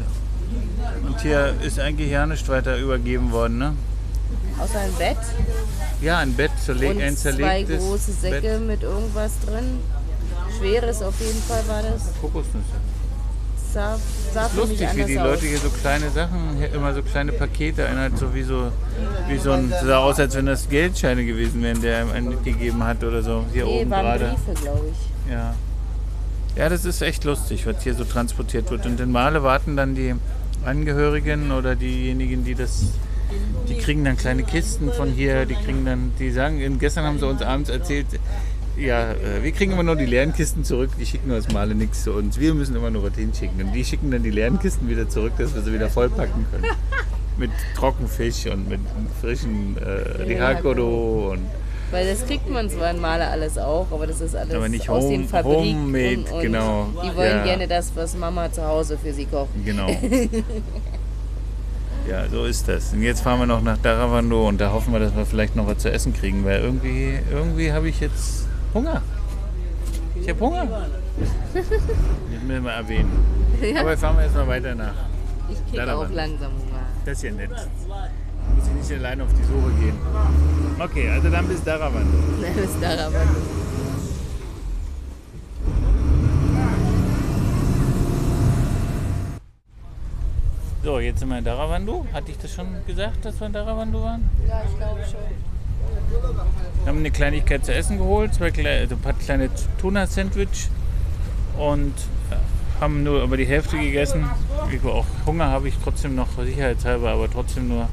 Und 1.06 1.18
hier 1.22 1.54
ist 1.62 1.80
eigentlich 1.80 2.10
ja 2.10 2.26
nichts 2.26 2.46
weiter 2.48 2.76
übergeben 2.76 3.32
worden, 3.32 3.58
ne? 3.58 3.72
Außer 4.60 4.80
ein 4.80 4.92
Bett 4.98 5.16
Ja, 6.02 6.18
ein 6.18 6.34
Bett, 6.34 6.50
zerleg 6.62 6.96
und 6.96 7.02
ein 7.02 7.16
zwei 7.16 7.62
große 7.62 8.12
Säcke 8.12 8.40
Bett. 8.42 8.66
mit 8.66 8.82
irgendwas 8.82 9.32
drin. 9.46 9.78
Schweres 10.58 11.00
auf 11.00 11.18
jeden 11.20 11.42
Fall 11.42 11.62
war 11.68 11.82
das. 11.82 12.12
Kokosnüsse. 12.20 12.66
Sah, 13.72 13.98
sah 14.32 14.48
für 14.48 14.60
mich 14.66 14.70
Lustig, 14.70 14.80
wie 14.80 14.86
anders 14.86 15.06
die 15.06 15.18
aus. 15.18 15.26
Leute 15.26 15.46
hier 15.46 15.58
so 15.58 15.68
kleine 15.70 16.10
Sachen, 16.10 16.62
immer 16.74 16.94
so 16.94 17.02
kleine 17.02 17.32
Pakete, 17.32 17.86
einer 17.86 18.02
hat 18.04 18.18
so 18.18 18.34
wie 18.34 18.42
so, 18.42 18.72
wie 19.28 19.36
so 19.38 19.52
ein, 19.52 19.72
sah 19.84 19.98
aus, 19.98 20.18
als 20.18 20.34
wenn 20.36 20.46
das 20.46 20.68
Geldscheine 20.68 21.24
gewesen 21.24 21.62
wären, 21.62 21.80
der 21.82 21.98
einem 21.98 22.12
einen 22.12 22.28
mitgegeben 22.30 22.82
hat 22.82 23.04
oder 23.04 23.22
so. 23.22 23.44
Hier 23.52 23.66
Nee, 23.66 23.82
oben 23.82 23.90
waren 23.90 24.04
gerade. 24.04 24.36
Briefe, 24.46 24.60
glaube 24.62 24.84
ich. 24.90 25.30
Ja. 25.32 25.54
Ja, 26.56 26.68
das 26.68 26.84
ist 26.84 27.02
echt 27.02 27.24
lustig, 27.24 27.66
was 27.66 27.82
hier 27.82 27.94
so 27.94 28.04
transportiert 28.04 28.70
wird. 28.70 28.86
Und 28.86 28.98
in 29.00 29.12
Male 29.12 29.42
warten 29.42 29.76
dann 29.76 29.94
die 29.94 30.14
Angehörigen 30.64 31.52
oder 31.52 31.76
diejenigen, 31.76 32.44
die 32.44 32.54
das. 32.54 32.84
Die 33.68 33.76
kriegen 33.76 34.04
dann 34.06 34.16
kleine 34.16 34.42
Kisten 34.42 34.90
von 34.90 35.10
hier, 35.10 35.44
die 35.44 35.54
kriegen 35.54 35.84
dann, 35.84 36.12
die 36.18 36.30
sagen, 36.30 36.78
gestern 36.78 37.04
haben 37.04 37.18
sie 37.18 37.26
uns 37.26 37.42
abends 37.42 37.68
erzählt, 37.68 38.06
ja, 38.78 39.12
äh, 39.12 39.42
wir 39.42 39.52
kriegen 39.52 39.72
immer 39.72 39.82
nur 39.82 39.96
die 39.96 40.06
leeren 40.06 40.32
Kisten 40.32 40.64
zurück, 40.64 40.90
die 40.98 41.06
schicken 41.06 41.30
uns 41.30 41.48
Male 41.52 41.74
nichts 41.74 42.04
zu 42.04 42.12
uns. 42.12 42.38
Wir 42.38 42.54
müssen 42.54 42.74
immer 42.76 42.90
nur 42.90 43.02
was 43.02 43.14
hinschicken. 43.14 43.60
Und 43.62 43.72
die 43.72 43.84
schicken 43.84 44.10
dann 44.10 44.22
die 44.22 44.30
leeren 44.30 44.58
Kisten 44.58 44.88
wieder 44.88 45.08
zurück, 45.08 45.32
dass 45.38 45.54
wir 45.54 45.62
sie 45.62 45.72
wieder 45.72 45.88
vollpacken 45.88 46.46
können. 46.50 46.64
mit 47.38 47.50
Trockenfisch 47.76 48.46
und 48.46 48.68
mit 48.68 48.80
frischen 49.20 49.76
äh, 49.78 50.22
Rihakoro 50.22 51.30
und 51.32 51.40
Weil 51.92 52.06
das 52.08 52.26
kriegt 52.26 52.50
man 52.50 52.68
zwar 52.68 52.90
in 52.90 53.00
Male 53.00 53.28
alles 53.28 53.56
auch, 53.58 53.86
aber 53.92 54.08
das 54.08 54.20
ist 54.20 54.34
alles 54.34 54.54
Aber 54.54 54.68
nicht 54.68 54.88
aus 54.88 55.04
home- 55.04 55.10
den 55.18 55.28
Fabriken. 55.28 55.58
homemade, 55.84 56.24
und 56.34 56.40
genau. 56.42 56.88
Die 57.04 57.16
wollen 57.16 57.36
Ja. 57.38 57.44
gerne 57.44 57.68
das, 57.68 57.92
was 57.94 58.16
Mama 58.16 58.50
zu 58.50 58.66
Hause 58.66 58.98
für 58.98 59.12
sie 59.12 59.26
kocht. 59.26 59.50
Genau. 59.64 59.86
Ja, 62.08 62.26
so 62.30 62.46
ist 62.46 62.66
das. 62.66 62.94
Und 62.94 63.02
jetzt 63.02 63.20
fahren 63.20 63.38
wir 63.40 63.46
noch 63.46 63.60
nach 63.60 63.76
Daravando 63.78 64.48
und 64.48 64.60
da 64.62 64.72
hoffen 64.72 64.92
wir, 64.94 64.98
dass 64.98 65.14
wir 65.14 65.26
vielleicht 65.26 65.54
noch 65.56 65.66
was 65.66 65.78
zu 65.78 65.90
essen 65.92 66.14
kriegen, 66.14 66.42
weil 66.44 66.60
irgendwie, 66.62 67.18
irgendwie 67.30 67.70
habe 67.70 67.88
ich 67.90 68.00
jetzt 68.00 68.46
Hunger. 68.74 69.02
Ich 70.20 70.28
habe 70.28 70.40
Hunger. 70.40 70.66
Das 71.54 71.64
müssen 72.46 72.64
wir 72.64 72.70
erwähnen. 72.72 73.10
Aber 73.78 73.96
fahren 73.96 74.16
wir 74.16 74.24
erstmal 74.24 74.48
weiter 74.48 74.74
nach. 74.74 74.94
Ich 75.50 75.56
krieg 75.66 75.76
Leider 75.76 75.96
auch 75.96 76.02
Mann. 76.04 76.14
langsam 76.14 76.52
Hunger. 76.52 76.82
Das 77.04 77.18
ist 77.18 77.22
ja 77.24 77.32
nett. 77.32 77.50
Muss 77.50 78.66
ich 78.66 78.72
nicht 78.90 78.92
allein 79.00 79.20
auf 79.20 79.28
die 79.32 79.44
Suche 79.44 79.70
gehen. 79.80 79.96
Okay, 80.78 81.08
also 81.10 81.30
dann 81.30 81.46
bis 81.48 81.62
Daravando. 81.64 82.18
Das 82.40 82.56
ist 82.56 82.82
daran. 82.82 83.12
So, 90.82 91.00
jetzt 91.00 91.18
sind 91.20 91.28
wir 91.28 91.38
in 91.38 91.44
Daravando. 91.44 92.06
Hatte 92.12 92.30
ich 92.30 92.38
das 92.38 92.52
schon 92.54 92.68
gesagt, 92.86 93.24
dass 93.24 93.38
wir 93.40 93.46
in 93.48 93.52
Daravando 93.52 94.02
waren? 94.02 94.30
Ja, 94.46 94.62
ich 94.68 94.76
glaube 94.76 95.00
schon. 95.04 95.20
Wir 96.08 96.86
haben 96.86 96.98
eine 96.98 97.10
Kleinigkeit 97.10 97.64
zu 97.64 97.74
essen 97.74 97.98
geholt, 97.98 98.34
zwei 98.34 98.50
kleine, 98.50 98.80
also 98.80 98.94
ein 98.94 99.00
paar 99.00 99.12
kleine 99.12 99.50
Tuna-Sandwich 99.80 100.68
und 101.58 101.92
äh, 102.30 102.80
haben 102.80 103.02
nur 103.02 103.22
über 103.22 103.36
die 103.36 103.46
Hälfte 103.46 103.78
gegessen. 103.78 104.24
Ich 104.72 104.82
war 104.82 104.94
auch 104.94 105.06
Hunger 105.26 105.46
habe 105.46 105.68
ich 105.68 105.74
trotzdem 105.82 106.14
noch, 106.14 106.28
sicherheitshalber, 106.42 107.10
aber 107.10 107.30
trotzdem 107.30 107.68
nur 107.68 107.88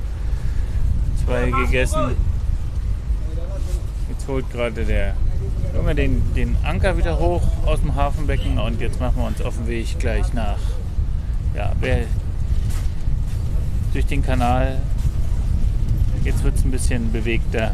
zwei 1.26 1.52
gegessen. 1.52 2.16
Jetzt 4.10 4.28
holt 4.28 4.50
gerade 4.52 4.86
der 4.86 5.16
Junge 5.74 5.96
den, 5.96 6.34
den 6.34 6.56
Anker 6.64 6.98
wieder 6.98 7.20
hoch 7.20 7.44
aus 7.66 7.82
dem 7.82 7.96
Hafenbecken 7.96 8.58
und 8.60 8.80
jetzt 8.80 9.00
machen 9.00 9.18
wir 9.18 9.28
uns 9.28 9.42
auf 9.42 9.58
den 9.58 9.68
Weg 9.68 10.00
gleich 10.00 10.34
nach. 10.34 10.60
Ja, 11.54 11.74
wer 11.80 12.06
durch 13.96 14.06
den 14.06 14.22
Kanal. 14.22 14.82
Jetzt 16.24 16.44
wird 16.44 16.56
es 16.56 16.66
ein 16.66 16.72
bisschen 16.72 17.12
bewegter. 17.12 17.72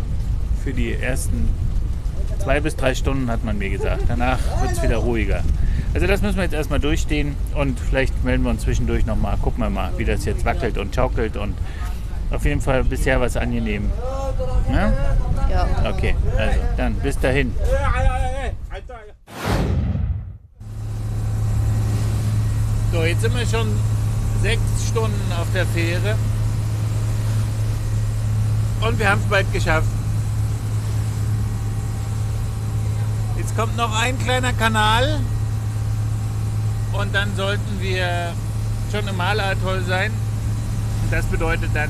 Für 0.63 0.73
die 0.73 0.93
ersten 0.93 1.49
zwei 2.39 2.59
bis 2.59 2.75
drei 2.75 2.93
Stunden 2.93 3.29
hat 3.31 3.43
man 3.43 3.57
mir 3.57 3.69
gesagt. 3.69 4.03
Danach 4.07 4.39
wird 4.61 4.71
es 4.73 4.83
wieder 4.83 4.97
ruhiger. 4.97 5.43
Also 5.93 6.07
das 6.07 6.21
müssen 6.21 6.37
wir 6.37 6.43
jetzt 6.43 6.53
erstmal 6.53 6.79
durchstehen 6.79 7.35
und 7.55 7.79
vielleicht 7.79 8.23
melden 8.23 8.43
wir 8.43 8.51
uns 8.51 8.61
zwischendurch 8.61 9.05
nochmal. 9.05 9.37
Gucken 9.37 9.63
wir 9.63 9.69
mal, 9.69 9.91
wie 9.97 10.05
das 10.05 10.25
jetzt 10.25 10.45
wackelt 10.45 10.77
und 10.77 10.95
schaukelt 10.95 11.35
und 11.35 11.55
auf 12.31 12.45
jeden 12.45 12.61
Fall 12.61 12.83
bisher 12.83 13.19
was 13.19 13.35
angenehm. 13.37 13.89
Ja? 14.71 14.93
Ja. 15.49 15.67
Okay, 15.89 16.15
also 16.37 16.59
dann 16.77 16.93
bis 16.95 17.19
dahin. 17.19 17.53
So, 22.91 23.03
jetzt 23.03 23.21
sind 23.21 23.35
wir 23.35 23.45
schon 23.45 23.67
sechs 24.41 24.61
Stunden 24.87 25.31
auf 25.39 25.47
der 25.53 25.65
Fähre. 25.65 26.15
Und 28.81 28.99
wir 28.99 29.09
haben 29.09 29.21
es 29.21 29.27
bald 29.29 29.51
geschafft. 29.53 29.87
Jetzt 33.41 33.57
kommt 33.57 33.75
noch 33.75 33.91
ein 33.99 34.19
kleiner 34.19 34.53
Kanal. 34.53 35.19
Und 36.93 37.15
dann 37.15 37.35
sollten 37.35 37.79
wir 37.81 38.33
schon 38.91 39.07
im 39.07 39.17
Maleratoll 39.17 39.81
sein. 39.87 40.11
Und 41.03 41.11
das 41.11 41.25
bedeutet 41.25 41.71
dann, 41.73 41.89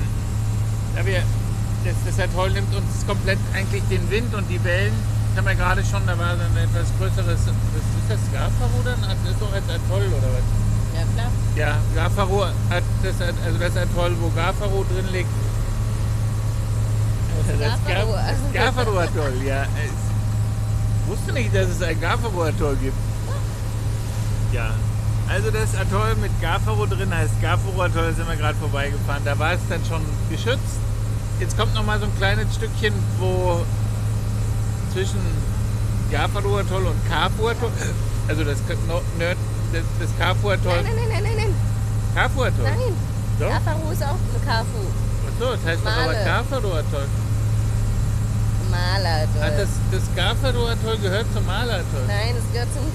da 0.96 1.06
wir 1.06 1.22
das, 1.84 1.96
das 2.06 2.24
Atoll 2.24 2.52
nimmt 2.52 2.74
uns 2.74 3.06
komplett 3.06 3.38
eigentlich 3.54 3.84
den 3.90 4.10
Wind 4.10 4.34
und 4.34 4.48
die 4.50 4.64
Wellen. 4.64 4.94
Das 5.36 5.40
haben 5.40 5.48
wir 5.48 5.56
gerade 5.56 5.84
schon, 5.84 6.06
da 6.08 6.18
war 6.18 6.38
so 6.38 6.44
ein 6.44 6.56
etwas 6.64 6.88
größeres, 6.98 7.28
was 7.28 7.44
ist 7.44 8.08
das, 8.08 8.20
dann? 8.34 9.02
Das 9.02 9.32
ist 9.32 9.42
doch 9.42 9.52
als 9.54 9.66
Atoll 9.68 10.08
oder 10.08 10.30
was? 10.32 10.48
Ja, 10.96 11.04
klar. 11.16 11.32
Ja, 11.58 11.78
Gafaro 11.96 12.46
hat 12.70 12.84
das, 13.04 13.16
also 13.20 13.58
das 13.60 13.76
Atoll, 13.76 14.16
wo 14.22 14.30
Gafaro 14.30 14.86
drin 14.90 15.08
liegt. 15.12 15.30
Das 17.60 17.60
Gafaro. 17.60 18.14
Gaf- 18.14 18.36
das 18.54 18.54
Gafaro-Atoll, 18.54 19.34
ja. 19.46 19.66
Ich 21.04 21.12
wusste 21.12 21.34
nicht, 21.34 21.54
dass 21.56 21.68
es 21.68 21.82
ein 21.82 22.00
Gafaro-Atoll 22.00 22.76
gibt. 22.78 22.98
Ja, 24.52 24.72
also 25.30 25.50
das 25.50 25.76
Atoll 25.76 26.16
mit 26.16 26.32
Gafaro 26.42 26.86
drin 26.86 27.16
heißt 27.16 27.42
Gafaro-Atoll, 27.42 28.10
da 28.10 28.14
sind 28.14 28.28
wir 28.28 28.36
gerade 28.36 28.58
vorbeigefahren. 28.58 29.24
Da 29.24 29.38
war 29.40 29.54
es 29.54 29.62
dann 29.70 29.80
schon 29.86 30.02
geschützt. 30.30 30.80
Jetzt 31.40 31.58
kommt 31.58 31.74
noch 31.74 31.86
mal 31.86 32.00
so 32.00 32.06
ein 32.06 32.16
kleines 32.18 32.54
Stückchen, 32.54 32.94
wo 33.18 33.62
zwischen 34.94 35.22
Gafaro-Atoll 36.12 36.86
und 36.86 37.10
Kafu-Atoll, 37.10 37.72
also 38.28 38.44
das, 38.44 38.58
Nerd, 39.18 39.38
das, 39.72 39.84
das 40.00 40.10
Kafu-Atoll, 40.20 40.84
Nein, 40.84 40.96
nein, 40.96 41.10
nein, 41.10 41.24
nein, 41.24 41.36
nein. 41.38 41.56
Kafu-Atoll. 42.14 42.64
Nein. 42.64 42.94
Doch? 43.40 43.92
Ist 43.92 44.04
auch 44.04 44.18
Kafu. 44.46 44.84
Achso, 45.28 45.56
das 45.56 45.66
heißt 45.66 45.86
doch 45.86 45.92
aber. 45.92 46.14
Gafaro-Atoll. 46.14 47.08
Maler. 48.72 49.28
Hat 49.40 49.60
das, 49.60 49.70
das 49.92 50.04
Gafaro-Atoll 50.16 50.98
gehört 50.98 51.26
zum 51.34 51.46
Maler-Atoll? 51.46 52.06
Nein, 52.08 52.36
es 52.38 52.52
gehört 52.52 52.70
zum 52.74 52.86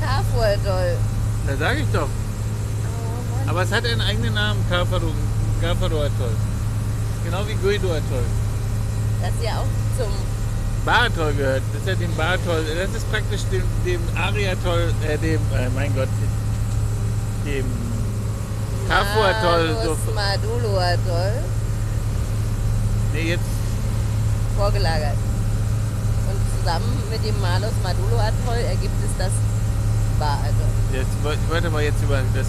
Kafu-Atoll. 0.00 0.96
Da 1.46 1.56
sage 1.56 1.80
ich 1.80 1.86
doch. 1.92 2.08
Oh. 2.08 3.50
Aber 3.50 3.62
es 3.62 3.72
hat 3.72 3.84
einen 3.84 4.00
eigenen 4.00 4.34
Namen, 4.34 4.64
Gafaro-Atoll. 4.68 6.36
Genau 7.24 7.46
wie 7.46 7.54
Guido-Atoll. 7.54 8.26
Das 9.20 9.30
ist 9.30 9.42
ja 9.44 9.58
auch 9.58 9.98
zum. 9.98 10.12
Bar-Atoll 10.84 11.32
gehört. 11.34 11.62
Das 11.72 11.80
ist 11.80 11.88
ja 11.88 11.94
dem 11.94 12.14
Bar-Atoll. 12.16 12.64
Das 12.64 12.94
ist 12.94 13.10
praktisch 13.10 13.40
dem, 13.50 13.62
dem 13.86 14.00
Ari-Atoll, 14.16 14.92
äh, 15.08 15.16
dem, 15.16 15.40
äh, 15.54 15.68
mein 15.74 15.94
Gott, 15.94 16.08
dem 17.46 17.64
Kafu-Atoll. 18.88 19.76
So, 19.82 19.96
Malus 20.12 20.42
Madulu-Atoll 20.42 21.32
nee, 23.14 23.30
jetzt, 23.30 23.44
vorgelagert. 24.56 25.16
Und 26.30 26.38
zusammen 26.58 27.02
mit 27.10 27.24
dem 27.24 27.38
Malus 27.40 27.72
Madulu-Atoll 27.82 28.62
ergibt 28.68 28.94
es 29.04 29.10
das 29.18 29.32
Bar-Atoll. 30.18 30.72
jetzt, 30.92 31.10
ich 31.20 31.50
wollte 31.50 31.70
mal 31.70 31.82
jetzt 31.82 32.02
über 32.02 32.22
das 32.34 32.46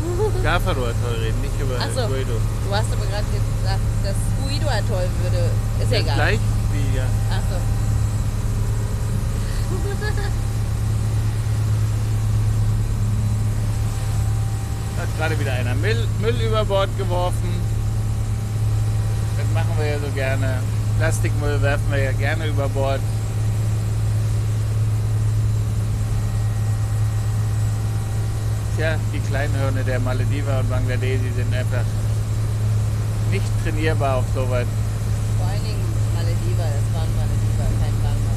Gafaro-Atoll 0.42 1.14
reden, 1.20 1.40
nicht 1.42 1.60
über 1.60 1.76
Ach 1.78 1.90
so. 1.94 2.06
Guido. 2.08 2.40
Du 2.66 2.74
hast 2.74 2.90
aber 2.92 3.04
gerade 3.06 3.26
gesagt, 3.34 3.80
das 4.04 4.16
Guido-Atoll 4.42 5.08
würde. 5.22 5.50
Ist 5.82 5.92
ja 5.92 5.98
egal. 5.98 6.16
Gleich 6.16 6.40
wie, 6.72 6.96
ja. 6.96 7.04
Ach 7.30 7.42
so. 7.50 7.56
Hat 15.00 15.08
gerade 15.16 15.38
wieder 15.40 15.52
einer 15.52 15.74
Müll, 15.74 16.06
Müll 16.20 16.38
über 16.40 16.64
Bord 16.64 16.90
geworfen. 16.98 17.48
Das 19.38 19.46
machen 19.54 19.70
wir 19.78 19.86
ja 19.86 19.98
so 19.98 20.10
gerne. 20.14 20.60
Plastikmüll 21.00 21.62
werfen 21.62 21.90
wir 21.90 21.98
ja 21.98 22.12
gerne 22.12 22.46
über 22.46 22.68
Bord. 22.68 23.00
Tja, 28.76 28.96
die 29.10 29.20
Kleinhirne 29.20 29.82
der 29.82 29.98
Malediver 30.00 30.58
und 30.58 30.68
Bangladesi 30.68 31.30
sind 31.34 31.54
einfach 31.54 31.84
nicht 33.30 33.46
trainierbar 33.64 34.16
auf 34.18 34.26
sowas. 34.34 34.66
Vor 35.38 35.46
allen 35.48 35.64
Dingen 35.64 35.80
Malediver, 36.14 36.68
das 36.68 36.94
waren 36.94 37.08
Malediver, 37.16 37.64
kein 37.80 37.96
Bangla. 38.02 38.34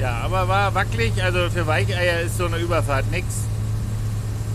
Ja, 0.00 0.24
aber 0.24 0.48
war 0.48 0.74
wackelig. 0.74 1.22
Also 1.22 1.48
für 1.50 1.68
Weicheier 1.68 2.22
ist 2.22 2.36
so 2.36 2.46
eine 2.46 2.56
Überfahrt 2.56 3.08
nichts. 3.12 3.49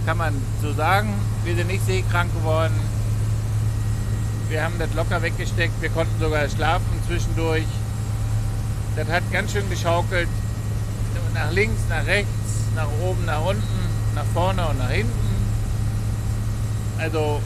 Kann 0.05 0.17
man 0.17 0.33
so 0.61 0.71
sagen. 0.73 1.13
Wir 1.43 1.55
sind 1.55 1.67
nicht 1.67 1.85
seekrank 1.85 2.33
geworden. 2.33 2.73
Wir 4.49 4.63
haben 4.63 4.75
das 4.77 4.93
locker 4.93 5.21
weggesteckt. 5.21 5.81
Wir 5.81 5.89
konnten 5.89 6.19
sogar 6.19 6.47
schlafen 6.49 6.85
zwischendurch. 7.07 7.65
Das 8.95 9.07
hat 9.09 9.23
ganz 9.31 9.51
schön 9.51 9.69
geschaukelt. 9.69 10.29
Nach 11.33 11.51
links, 11.51 11.81
nach 11.89 12.05
rechts, 12.05 12.29
nach 12.75 12.87
oben, 13.03 13.25
nach 13.25 13.43
unten, 13.43 13.63
nach 14.13 14.23
vorne 14.33 14.65
und 14.67 14.77
nach 14.79 14.89
hinten. 14.89 15.11
Also 16.97 17.41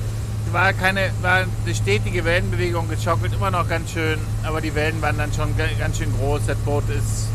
war 0.51 0.73
keine, 0.73 1.09
war 1.21 1.45
eine 1.65 1.75
stetige 1.75 2.23
Wellenbewegung, 2.23 2.87
geschaukelt 2.87 3.33
immer 3.33 3.49
noch 3.49 3.67
ganz 3.67 3.91
schön, 3.91 4.19
aber 4.43 4.61
die 4.61 4.75
Wellen 4.75 5.01
waren 5.01 5.17
dann 5.17 5.33
schon 5.33 5.55
ga- 5.57 5.65
ganz 5.79 5.97
schön 5.97 6.11
groß. 6.19 6.41
Das 6.45 6.57
Boot 6.57 6.83
ist 6.89 7.27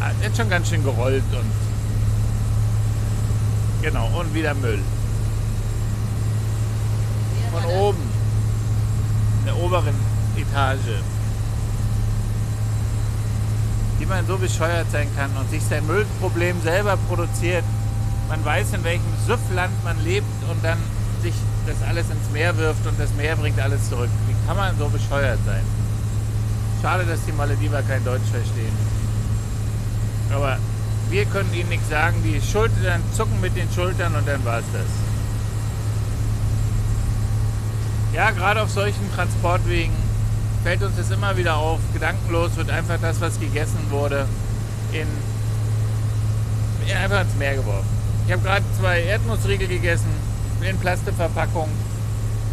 hat 0.00 0.36
schon 0.36 0.50
ganz 0.50 0.68
schön 0.68 0.82
gerollt 0.82 1.22
und 1.32 1.50
genau 3.84 4.08
und 4.18 4.32
wieder 4.32 4.54
Müll 4.54 4.80
von 7.52 7.64
oben 7.66 8.02
in 9.40 9.44
der 9.44 9.56
oberen 9.58 9.94
Etage. 10.36 11.02
wie 13.98 14.06
man 14.06 14.26
so 14.26 14.36
bescheuert 14.36 14.90
sein 14.90 15.08
kann 15.16 15.30
und 15.38 15.48
sich 15.50 15.62
sein 15.62 15.86
Müllproblem 15.86 16.60
selber 16.62 16.98
produziert. 17.08 17.64
Man 18.28 18.44
weiß, 18.44 18.72
in 18.74 18.84
welchem 18.84 19.12
Süffland 19.26 19.72
man 19.84 20.02
lebt 20.04 20.26
und 20.50 20.62
dann 20.64 20.78
sich 21.22 21.34
das 21.66 21.76
alles 21.88 22.10
ins 22.10 22.30
Meer 22.32 22.56
wirft 22.58 22.86
und 22.86 22.98
das 22.98 23.14
Meer 23.14 23.36
bringt 23.36 23.58
alles 23.60 23.88
zurück. 23.88 24.10
Wie 24.26 24.46
kann 24.46 24.56
man 24.56 24.76
so 24.78 24.88
bescheuert 24.88 25.38
sein? 25.46 25.62
Schade, 26.82 27.04
dass 27.04 27.24
die 27.24 27.32
Malediver 27.32 27.82
kein 27.82 28.04
Deutsch 28.04 28.28
verstehen. 28.30 28.76
Aber 30.34 30.58
wir 31.10 31.24
können 31.26 31.52
ihnen 31.54 31.68
nichts 31.68 31.88
sagen. 31.88 32.16
Die 32.24 32.40
Schultern 32.40 33.02
zucken 33.16 33.40
mit 33.40 33.56
den 33.56 33.70
Schultern 33.72 34.14
und 34.14 34.26
dann 34.26 34.44
war 34.44 34.58
es 34.58 34.64
das. 34.72 34.86
Ja, 38.14 38.30
gerade 38.30 38.62
auf 38.62 38.70
solchen 38.70 39.12
Transportwegen 39.14 39.92
fällt 40.62 40.82
uns 40.82 40.96
das 40.96 41.10
immer 41.10 41.36
wieder 41.36 41.56
auf. 41.56 41.80
Gedankenlos 41.92 42.56
wird 42.56 42.70
einfach 42.70 42.98
das, 43.00 43.20
was 43.20 43.40
gegessen 43.40 43.78
wurde, 43.90 44.26
in, 44.92 45.06
in 46.88 46.96
einfach 46.96 47.22
ins 47.22 47.34
Meer 47.34 47.56
geworfen. 47.56 47.88
Ich 48.26 48.32
habe 48.32 48.42
gerade 48.42 48.64
zwei 48.80 49.02
Erdnussriegel 49.02 49.68
gegessen 49.68 50.08
in 50.62 50.78
Plastikverpackung. 50.78 51.68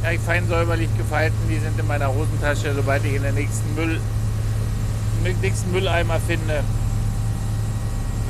Ja, 0.04 0.10
fein 0.20 0.48
säuberlich 0.48 0.90
gefalten, 0.98 1.38
die 1.48 1.60
sind 1.60 1.80
in 1.80 1.88
meiner 1.88 2.08
Hosentasche, 2.08 2.74
sobald 2.76 3.06
ich 3.06 3.14
in 3.14 3.24
den 3.24 3.36
nächsten 3.36 3.76
Müll, 3.76 4.02
nächsten 5.42 5.72
Mülleimer 5.72 6.20
finde, 6.20 6.64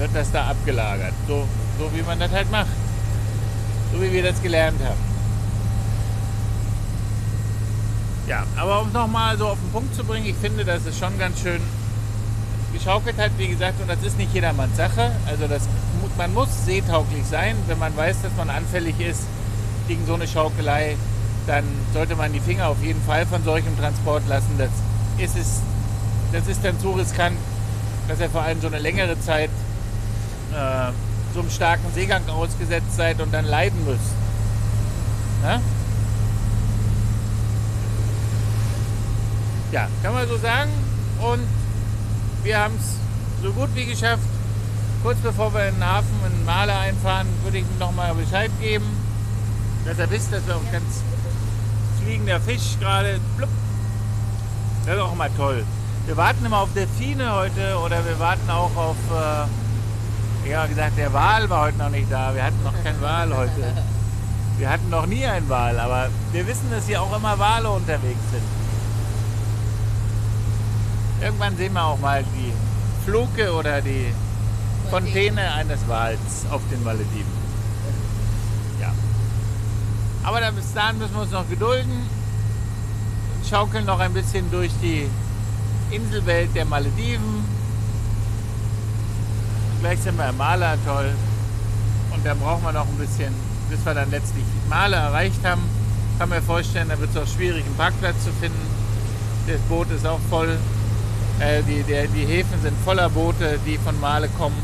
wird 0.02 0.16
das 0.16 0.32
da 0.32 0.48
abgelagert. 0.48 1.14
So, 1.28 1.48
so 1.78 1.96
wie 1.96 2.02
man 2.02 2.20
das 2.20 2.32
halt 2.32 2.50
macht. 2.50 2.72
So 3.94 4.02
wie 4.02 4.12
wir 4.12 4.24
das 4.24 4.42
gelernt 4.42 4.80
haben. 4.84 5.00
Ja, 8.28 8.44
aber 8.56 8.82
um 8.82 8.88
es 8.88 8.94
nochmal 8.94 9.38
so 9.38 9.48
auf 9.48 9.60
den 9.60 9.72
Punkt 9.72 9.94
zu 9.94 10.04
bringen, 10.04 10.26
ich 10.26 10.36
finde, 10.36 10.66
das 10.66 10.86
ist 10.88 10.98
schon 10.98 11.20
ganz 11.20 11.40
schön 11.40 11.62
geschaukelt 12.74 13.18
hat, 13.20 13.32
wie 13.38 13.48
gesagt, 13.48 13.80
und 13.80 13.90
das 13.90 14.02
ist 14.02 14.18
nicht 14.18 14.34
jedermanns 14.34 14.76
Sache. 14.76 15.12
Also 15.28 15.48
das, 15.48 15.68
man 16.18 16.34
muss 16.34 16.50
seetauglich 16.66 17.26
sein, 17.30 17.56
wenn 17.68 17.78
man 17.78 17.96
weiß, 17.96 18.24
dass 18.24 18.32
man 18.38 18.50
anfällig 18.50 19.00
ist 19.00 19.22
gegen 19.88 20.04
so 20.08 20.16
eine 20.16 20.28
Schaukelei, 20.28 20.96
dann 21.46 21.66
sollte 21.94 22.16
man 22.16 22.34
die 22.34 22.40
Finger 22.40 22.70
auf 22.70 22.82
jeden 22.82 23.02
Fall 23.04 23.28
von 23.28 23.44
solchem 23.44 23.78
Transport 23.78 24.24
lassen. 24.28 24.58
Das 24.58 24.70
ist, 25.20 25.38
es, 25.38 25.62
das 26.32 26.48
ist 26.48 26.66
dann 26.66 26.80
so 26.80 26.94
riskant, 26.94 27.38
dass 28.08 28.20
ihr 28.20 28.30
vor 28.30 28.42
allem 28.42 28.62
so 28.62 28.68
eine 28.68 28.80
längere 28.80 29.20
Zeit 29.20 29.52
äh, 30.54 30.92
so 31.34 31.40
einem 31.40 31.50
starken 31.50 31.92
Seegang 31.94 32.28
ausgesetzt 32.30 32.96
seid 32.96 33.22
und 33.22 33.34
dann 33.34 33.46
leiden 33.46 33.84
müsst. 33.86 34.14
Na? 35.44 35.62
Ja, 39.72 39.88
kann 40.04 40.14
man 40.14 40.28
so 40.28 40.38
sagen. 40.38 40.72
Und 41.22 41.48
wir 42.44 42.60
haben 42.60 42.76
es 42.78 42.98
so 43.44 43.54
gut 43.54 43.70
wie 43.76 43.86
geschafft. 43.86 44.24
Kurz 45.04 45.18
bevor 45.20 45.54
wir 45.54 45.68
in 45.68 45.76
den 45.76 45.86
Hafen 45.86 46.10
in 46.26 46.46
Maler 46.46 46.78
einfahren, 46.78 47.28
würde 47.44 47.60
ich 47.60 47.66
noch 47.80 47.92
mal 47.92 48.14
Bescheid 48.14 48.52
geben, 48.60 48.86
dass 49.86 49.98
ihr 49.98 50.10
wisst, 50.12 50.32
dass 50.32 50.46
wir 50.46 50.56
auch 50.56 50.72
ganz 50.72 51.02
fliegender 52.04 52.40
Fisch 52.40 52.78
gerade. 52.80 53.20
Das 54.86 54.96
ist 54.96 55.02
auch 55.02 55.14
immer 55.14 55.36
toll. 55.36 55.64
Wir 56.06 56.18
warten 56.18 56.46
immer 56.46 56.60
auf 56.60 56.74
Delfine 56.74 57.34
heute 57.34 57.78
oder 57.78 58.04
wir 58.06 58.20
warten 58.20 58.50
auch 58.50 58.76
auf, 58.76 58.98
äh, 59.12 59.61
ja 60.50 60.66
gesagt, 60.66 60.98
der 60.98 61.14
Wal 61.14 61.50
war 61.50 61.66
heute 61.66 61.78
noch 61.78 61.90
nicht 61.90 62.12
da. 62.12 62.34
Wir 62.34 62.44
hatten 62.44 62.64
noch 62.64 62.84
keinen 62.84 63.02
Wal 63.02 63.36
heute. 63.36 63.74
Wir 64.58 64.70
hatten 64.70 64.90
noch 64.90 65.06
nie 65.06 65.26
einen 65.26 65.50
Wal, 65.50 65.80
aber 65.80 66.10
wir 66.32 66.46
wissen, 66.48 66.70
dass 66.70 66.86
hier 66.86 67.02
auch 67.02 67.16
immer 67.16 67.38
Wale 67.40 67.70
unterwegs 67.70 68.20
sind. 68.32 68.44
Irgendwann 71.22 71.56
sehen 71.58 71.74
wir 71.74 71.84
auch 71.84 72.00
mal 72.00 72.24
die 72.36 72.54
Fluke 73.06 73.54
oder 73.54 73.82
die 73.82 74.14
Fontäne 74.90 75.54
eines 75.54 75.88
Wals 75.88 76.46
auf 76.52 76.62
den 76.72 76.84
Malediven. 76.84 77.32
Ja. 78.80 78.92
Aber 80.24 80.40
bis 80.52 80.74
dahin 80.74 80.98
müssen 80.98 81.14
wir 81.14 81.22
uns 81.22 81.32
noch 81.32 81.50
gedulden. 81.50 82.10
Schaukeln 83.50 83.86
noch 83.86 84.00
ein 84.00 84.14
bisschen 84.14 84.50
durch 84.52 84.72
die 84.82 85.10
Inselwelt 85.92 86.56
der 86.56 86.66
Malediven. 86.66 87.61
Gleich 89.82 90.00
sind 90.00 90.16
wir 90.16 90.30
im 90.30 90.38
Maler-Atoll. 90.38 91.10
Und 92.14 92.24
dann 92.26 92.40
brauchen 92.40 92.64
wir 92.64 92.72
noch 92.72 92.88
ein 92.88 92.98
bisschen, 92.98 93.34
bis 93.70 93.84
wir 93.84 93.96
dann 93.96 94.12
letztlich 94.12 94.44
Maler 94.70 94.98
erreicht 94.98 95.44
haben. 95.44 95.64
Kann 96.20 96.30
mir 96.30 96.42
vorstellen, 96.42 96.90
da 96.90 97.00
wird 97.00 97.10
es 97.10 97.18
auch 97.18 97.28
schwierig, 97.28 97.66
einen 97.66 97.76
Parkplatz 97.76 98.24
zu 98.24 98.32
finden. 98.40 98.62
Das 99.48 99.60
Boot 99.62 99.90
ist 99.90 100.06
auch 100.06 100.20
voll. 100.30 100.56
Äh, 101.40 101.64
die, 101.64 101.82
der, 101.82 102.06
die 102.08 102.26
Häfen 102.28 102.62
sind 102.62 102.78
voller 102.86 103.10
Boote, 103.10 103.58
die 103.66 103.80
von 103.80 104.00
Male 104.00 104.30
kommen. 104.38 104.56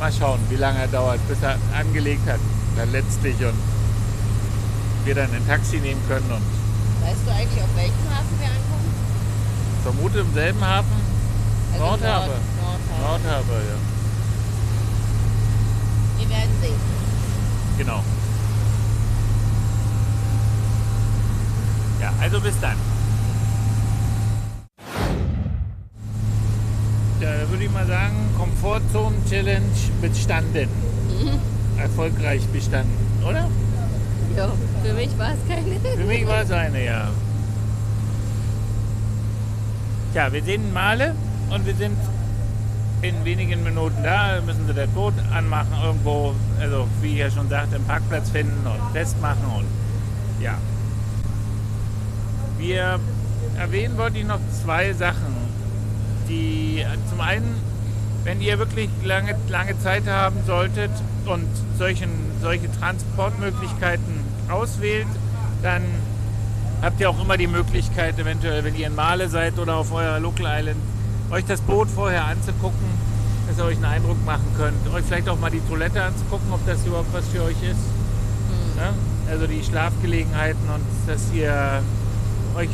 Mal 0.00 0.12
schauen, 0.12 0.40
wie 0.48 0.56
lange 0.56 0.80
er 0.80 0.88
dauert, 0.88 1.20
bis 1.28 1.38
er 1.40 1.58
angelegt 1.78 2.28
hat. 2.28 2.40
Dann 2.76 2.90
letztlich 2.90 3.36
und 3.36 3.54
wir 5.04 5.14
dann 5.14 5.30
ein 5.32 5.46
Taxi 5.46 5.76
nehmen 5.78 6.00
können. 6.08 6.28
Und 6.28 6.42
Weißt 7.06 7.20
du 7.24 7.30
eigentlich, 7.30 7.62
auf 7.62 7.76
welchem 7.76 8.10
Hafen 8.10 8.40
wir 8.40 8.48
ankommen? 8.48 8.78
vermute 9.84 10.18
im 10.18 10.34
selben 10.34 10.60
Hafen 10.60 11.07
Also 11.72 11.84
Nordhafe. 11.84 12.30
Nord- 12.30 12.40
Nordhafe. 12.62 13.02
Nordhafe, 13.02 13.52
ja. 13.52 13.78
Wir 16.18 16.28
werden 16.30 16.50
sehen. 16.60 16.80
Genau. 17.78 18.02
Ja, 22.00 22.12
also 22.20 22.40
bis 22.40 22.54
dann. 22.60 22.76
Ja, 27.20 27.32
da 27.42 27.50
würde 27.50 27.64
ich 27.64 27.70
mal 27.70 27.86
sagen, 27.86 28.14
Komfortzonen-Challenge 28.38 29.64
bestanden. 30.00 30.68
Erfolgreich 31.76 32.44
bestanden, 32.48 32.96
oder? 33.24 33.48
Ja, 34.36 34.48
für 34.84 34.92
mich 34.94 35.16
war 35.18 35.30
es 35.32 35.38
keine. 35.48 35.78
Für 35.96 36.04
mich 36.04 36.26
war 36.26 36.42
es 36.42 36.50
eine, 36.50 36.84
ja. 36.84 37.08
Tja, 40.12 40.32
wir 40.32 40.42
sehen 40.42 40.72
Male 40.72 41.14
und 41.50 41.66
wir 41.66 41.74
sind 41.74 41.96
in 43.02 43.24
wenigen 43.24 43.62
Minuten 43.62 44.02
da. 44.02 44.40
Müssen 44.44 44.66
Sie 44.66 44.74
das 44.74 44.88
Boot 44.90 45.14
anmachen 45.32 45.72
irgendwo, 45.82 46.34
also 46.60 46.86
wie 47.00 47.12
ich 47.12 47.18
ja 47.18 47.30
schon 47.30 47.48
sagte, 47.48 47.76
einen 47.76 47.84
Parkplatz 47.84 48.30
finden 48.30 48.66
und 48.66 48.92
festmachen 48.92 49.44
und 49.56 49.66
ja. 50.42 50.58
Wir 52.58 52.98
erwähnen 53.58 53.96
wollte 53.96 54.18
ich 54.18 54.26
noch 54.26 54.40
zwei 54.64 54.92
Sachen, 54.92 55.36
die 56.28 56.84
zum 57.08 57.20
einen, 57.20 57.54
wenn 58.24 58.40
ihr 58.40 58.58
wirklich 58.58 58.90
lange, 59.04 59.36
lange 59.48 59.78
Zeit 59.78 60.06
haben 60.08 60.36
solltet 60.46 60.90
und 61.26 61.46
solchen, 61.78 62.10
solche 62.42 62.70
Transportmöglichkeiten 62.80 64.20
auswählt, 64.48 65.06
dann 65.62 65.82
habt 66.82 67.00
ihr 67.00 67.10
auch 67.10 67.20
immer 67.22 67.36
die 67.36 67.46
Möglichkeit, 67.46 68.18
eventuell, 68.18 68.64
wenn 68.64 68.74
ihr 68.74 68.88
in 68.88 68.94
Male 68.94 69.28
seid 69.28 69.58
oder 69.58 69.76
auf 69.76 69.92
eurer 69.92 70.20
Local 70.20 70.46
Island, 70.46 70.76
euch 71.30 71.44
das 71.44 71.60
Boot 71.60 71.88
vorher 71.88 72.24
anzugucken, 72.24 72.86
dass 73.48 73.58
ihr 73.58 73.64
euch 73.64 73.76
einen 73.76 73.84
Eindruck 73.84 74.24
machen 74.24 74.46
könnt. 74.56 74.76
Euch 74.94 75.04
vielleicht 75.04 75.28
auch 75.28 75.38
mal 75.38 75.50
die 75.50 75.60
Toilette 75.60 76.02
anzugucken, 76.02 76.52
ob 76.52 76.64
das 76.66 76.84
überhaupt 76.86 77.12
was 77.12 77.26
für 77.28 77.42
euch 77.42 77.62
ist. 77.62 77.80
Ja? 78.76 78.92
Also 79.30 79.46
die 79.46 79.62
Schlafgelegenheiten 79.62 80.68
und 80.74 80.84
dass 81.06 81.32
ihr 81.32 81.82
euch 82.56 82.70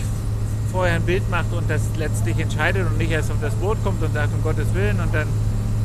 vorher 0.70 0.96
ein 0.96 1.02
Bild 1.02 1.28
macht 1.30 1.52
und 1.52 1.68
das 1.70 1.82
letztlich 1.96 2.38
entscheidet 2.38 2.86
und 2.86 2.98
nicht 2.98 3.10
erst 3.10 3.30
auf 3.30 3.36
das 3.40 3.54
Boot 3.54 3.82
kommt 3.84 4.02
und 4.02 4.12
sagt, 4.12 4.34
um 4.34 4.42
Gottes 4.42 4.72
Willen, 4.74 4.98
und 5.00 5.14
dann 5.14 5.28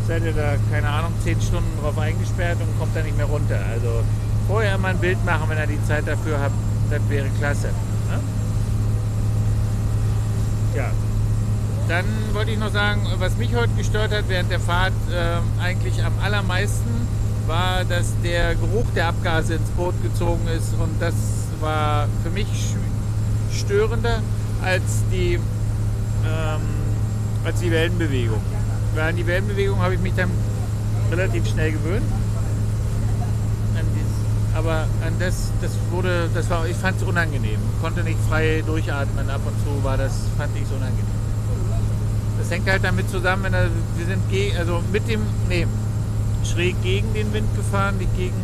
seid 0.08 0.24
ihr 0.24 0.34
da, 0.34 0.56
keine 0.72 0.90
Ahnung, 0.90 1.14
zehn 1.24 1.40
Stunden 1.40 1.70
drauf 1.80 1.98
eingesperrt 1.98 2.58
und 2.60 2.80
kommt 2.80 2.96
dann 2.96 3.06
nicht 3.06 3.16
mehr 3.16 3.28
runter. 3.28 3.60
Also 3.72 4.04
vorher 4.48 4.78
mal 4.80 4.90
ein 4.90 4.98
Bild 4.98 5.24
machen, 5.26 5.44
wenn 5.48 5.60
ihr 5.60 5.68
die 5.68 5.84
Zeit 5.86 6.08
dafür 6.08 6.40
habt, 6.40 6.56
das 6.90 7.02
wäre 7.08 7.28
klasse. 7.38 7.68
Ne? 7.68 8.20
Ja. 10.76 10.90
Dann 11.90 12.06
wollte 12.34 12.52
ich 12.52 12.60
noch 12.60 12.72
sagen, 12.72 13.02
was 13.18 13.36
mich 13.38 13.56
heute 13.56 13.74
gestört 13.76 14.12
hat 14.12 14.26
während 14.28 14.52
der 14.52 14.60
Fahrt 14.60 14.94
äh, 15.12 15.60
eigentlich 15.60 16.04
am 16.04 16.14
allermeisten, 16.24 17.08
war, 17.48 17.84
dass 17.84 18.14
der 18.24 18.54
Geruch 18.54 18.86
der 18.96 19.08
Abgase 19.08 19.56
ins 19.56 19.70
Boot 19.72 19.96
gezogen 20.04 20.48
ist 20.56 20.76
und 20.80 21.02
das 21.02 21.16
war 21.60 22.08
für 22.22 22.30
mich 22.30 22.76
störender 23.52 24.22
als 24.64 25.04
die, 25.12 25.40
ähm, 26.28 26.62
als 27.44 27.60
die 27.60 27.72
Wellenbewegung. 27.72 28.40
Weil 28.94 29.10
an 29.10 29.16
die 29.16 29.26
Wellenbewegung 29.26 29.82
habe 29.82 29.96
ich 29.96 30.00
mich 30.00 30.14
dann 30.14 30.30
relativ 31.10 31.48
schnell 31.48 31.72
gewöhnt. 31.72 32.06
Aber 34.56 34.86
an 35.06 35.14
das, 35.20 35.52
das 35.62 35.72
wurde, 35.90 36.30
das 36.34 36.50
war, 36.50 36.68
ich 36.68 36.76
fand 36.76 36.98
es 36.98 37.04
unangenehm. 37.04 37.60
Konnte 37.82 38.04
nicht 38.04 38.20
frei 38.28 38.62
durchatmen. 38.66 39.30
Ab 39.30 39.42
und 39.46 39.54
zu 39.64 39.84
war 39.84 39.96
das, 39.96 40.12
fand 40.38 40.56
ich 40.56 40.64
es 40.64 40.70
unangenehm. 40.70 41.19
Das 42.40 42.50
hängt 42.50 42.68
halt 42.70 42.84
damit 42.84 43.10
zusammen, 43.10 43.44
wenn 43.44 43.54
er, 43.54 43.66
wir 43.98 44.06
sind 44.06 44.28
gegen, 44.30 44.58
also 44.58 44.82
mit 44.92 45.08
dem, 45.08 45.22
nee, 45.48 45.68
schräg 46.44 46.82
gegen 46.82 47.14
den 47.14 47.32
Wind 47.34 47.48
gefahren, 47.56 47.98
nicht 47.98 48.16
gegen. 48.18 48.36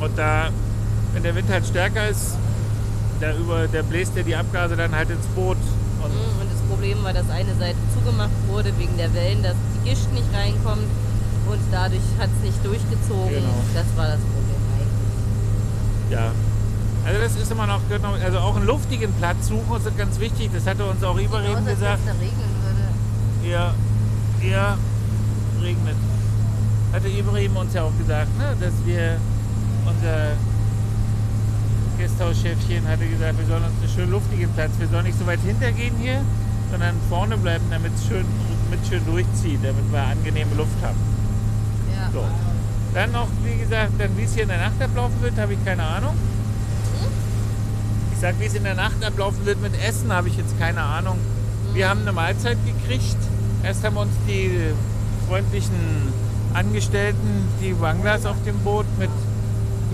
Und 0.00 0.16
da, 0.16 0.50
wenn 1.12 1.22
der 1.22 1.34
Wind 1.34 1.48
halt 1.50 1.66
stärker 1.66 2.08
ist, 2.08 2.36
da 3.20 3.34
über, 3.34 3.66
der 3.66 3.82
bläst 3.82 4.16
ja 4.16 4.22
die 4.22 4.36
Abgase 4.36 4.76
dann 4.76 4.94
halt 4.94 5.10
ins 5.10 5.26
Boot. 5.34 5.56
Und 6.02 6.12
Mhm, 6.12 6.40
Und 6.42 6.48
es 6.52 6.60
Problem 6.68 7.02
war, 7.02 7.12
dass 7.12 7.28
eine 7.30 7.54
Seite 7.58 7.78
zugemacht 7.94 8.30
wurde 8.48 8.72
wegen 8.78 8.96
der 8.98 9.12
Wellen, 9.14 9.42
dass 9.42 9.54
die 9.74 9.88
Gischt 9.88 10.10
nicht 10.12 10.26
reinkommt 10.34 10.84
und 11.48 11.60
dadurch 11.72 12.02
hat 12.18 12.28
es 12.38 12.44
nicht 12.44 12.64
durchgezogen. 12.64 13.30
Genau. 13.30 13.64
Das 13.74 13.86
war 13.96 14.06
das 14.08 14.20
Problem 14.20 14.60
eigentlich. 14.76 16.12
Ja. 16.12 16.32
Also 17.06 17.20
das 17.20 17.36
ist 17.36 17.52
immer 17.52 17.66
noch, 17.66 17.80
also 18.24 18.38
auch 18.38 18.56
einen 18.56 18.66
luftigen 18.66 19.12
Platz 19.14 19.48
suchen 19.48 19.76
ist 19.76 19.96
ganz 19.98 20.18
wichtig. 20.20 20.50
Das 20.54 20.66
hatte 20.66 20.84
uns 20.84 21.02
auch 21.04 21.18
Ibrahim 21.18 21.56
Außer, 21.56 21.74
gesagt. 21.74 22.00
dass 22.00 22.00
es 22.00 22.06
da 22.06 22.12
regnen 22.12 22.50
würde. 22.64 22.84
Ja, 23.50 23.74
ja, 24.42 24.78
regnet. 25.62 25.96
Hatte 26.92 27.08
Ibrahim 27.08 27.56
uns 27.56 27.74
ja 27.74 27.82
auch 27.82 27.96
gesagt, 27.98 28.36
ne, 28.38 28.56
dass 28.60 28.72
wir, 28.84 29.18
unser 29.84 30.32
Gasthauschefchen 31.98 32.88
hatte 32.88 33.06
gesagt, 33.06 33.38
wir 33.38 33.46
sollen 33.46 33.64
uns 33.64 33.72
einen 33.80 33.92
schön 33.94 34.10
luftigen 34.10 34.50
Platz, 34.52 34.70
wir 34.78 34.88
sollen 34.88 35.04
nicht 35.04 35.18
so 35.18 35.26
weit 35.26 35.40
hintergehen 35.40 35.94
hier, 36.00 36.22
sondern 36.70 36.94
vorne 37.08 37.36
bleiben, 37.36 37.64
damit 37.70 37.92
es 37.94 38.06
schön, 38.06 38.24
mit 38.70 38.80
schön 38.88 39.04
durchzieht, 39.06 39.60
damit 39.62 39.92
wir 39.92 40.02
angenehme 40.02 40.54
Luft 40.54 40.76
haben. 40.82 40.98
Ja. 41.94 42.10
So. 42.12 42.24
Dann 42.94 43.12
noch, 43.12 43.28
wie 43.44 43.60
gesagt, 43.60 43.92
dann 43.98 44.16
wie 44.16 44.22
es 44.22 44.34
hier 44.34 44.44
in 44.44 44.48
der 44.48 44.58
Nacht 44.58 44.80
ablaufen 44.80 45.20
wird, 45.20 45.36
habe 45.36 45.52
ich 45.54 45.64
keine 45.64 45.82
Ahnung. 45.82 46.14
Ich 48.12 48.20
sag, 48.20 48.38
wie 48.40 48.46
es 48.46 48.54
in 48.54 48.64
der 48.64 48.74
Nacht 48.74 49.04
ablaufen 49.04 49.44
wird 49.44 49.60
mit 49.60 49.72
Essen, 49.82 50.12
habe 50.12 50.28
ich 50.28 50.36
jetzt 50.36 50.58
keine 50.58 50.80
Ahnung. 50.80 51.18
Wir 51.72 51.88
haben 51.88 52.02
eine 52.02 52.12
Mahlzeit 52.12 52.56
gekriegt. 52.64 53.16
Erst 53.64 53.82
haben 53.82 53.96
uns 53.96 54.12
die 54.28 54.50
freundlichen 55.26 56.12
Angestellten 56.52 57.48
die 57.60 57.72
Banglas 57.72 58.26
auf 58.26 58.36
dem 58.44 58.58
Boot 58.58 58.86
mit 58.98 59.10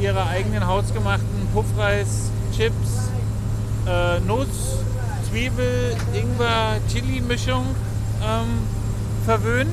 ihrer 0.01 0.27
eigenen 0.29 0.67
hausgemachten 0.67 1.49
Puffreis, 1.55 2.31
Chips, 2.55 3.11
äh, 3.87 4.19
Nuss, 4.27 4.79
Zwiebel, 5.31 5.97
Ingwer, 6.13 6.77
Chili-Mischung 6.89 7.65
ähm, 8.23 8.59
verwöhnt. 9.25 9.71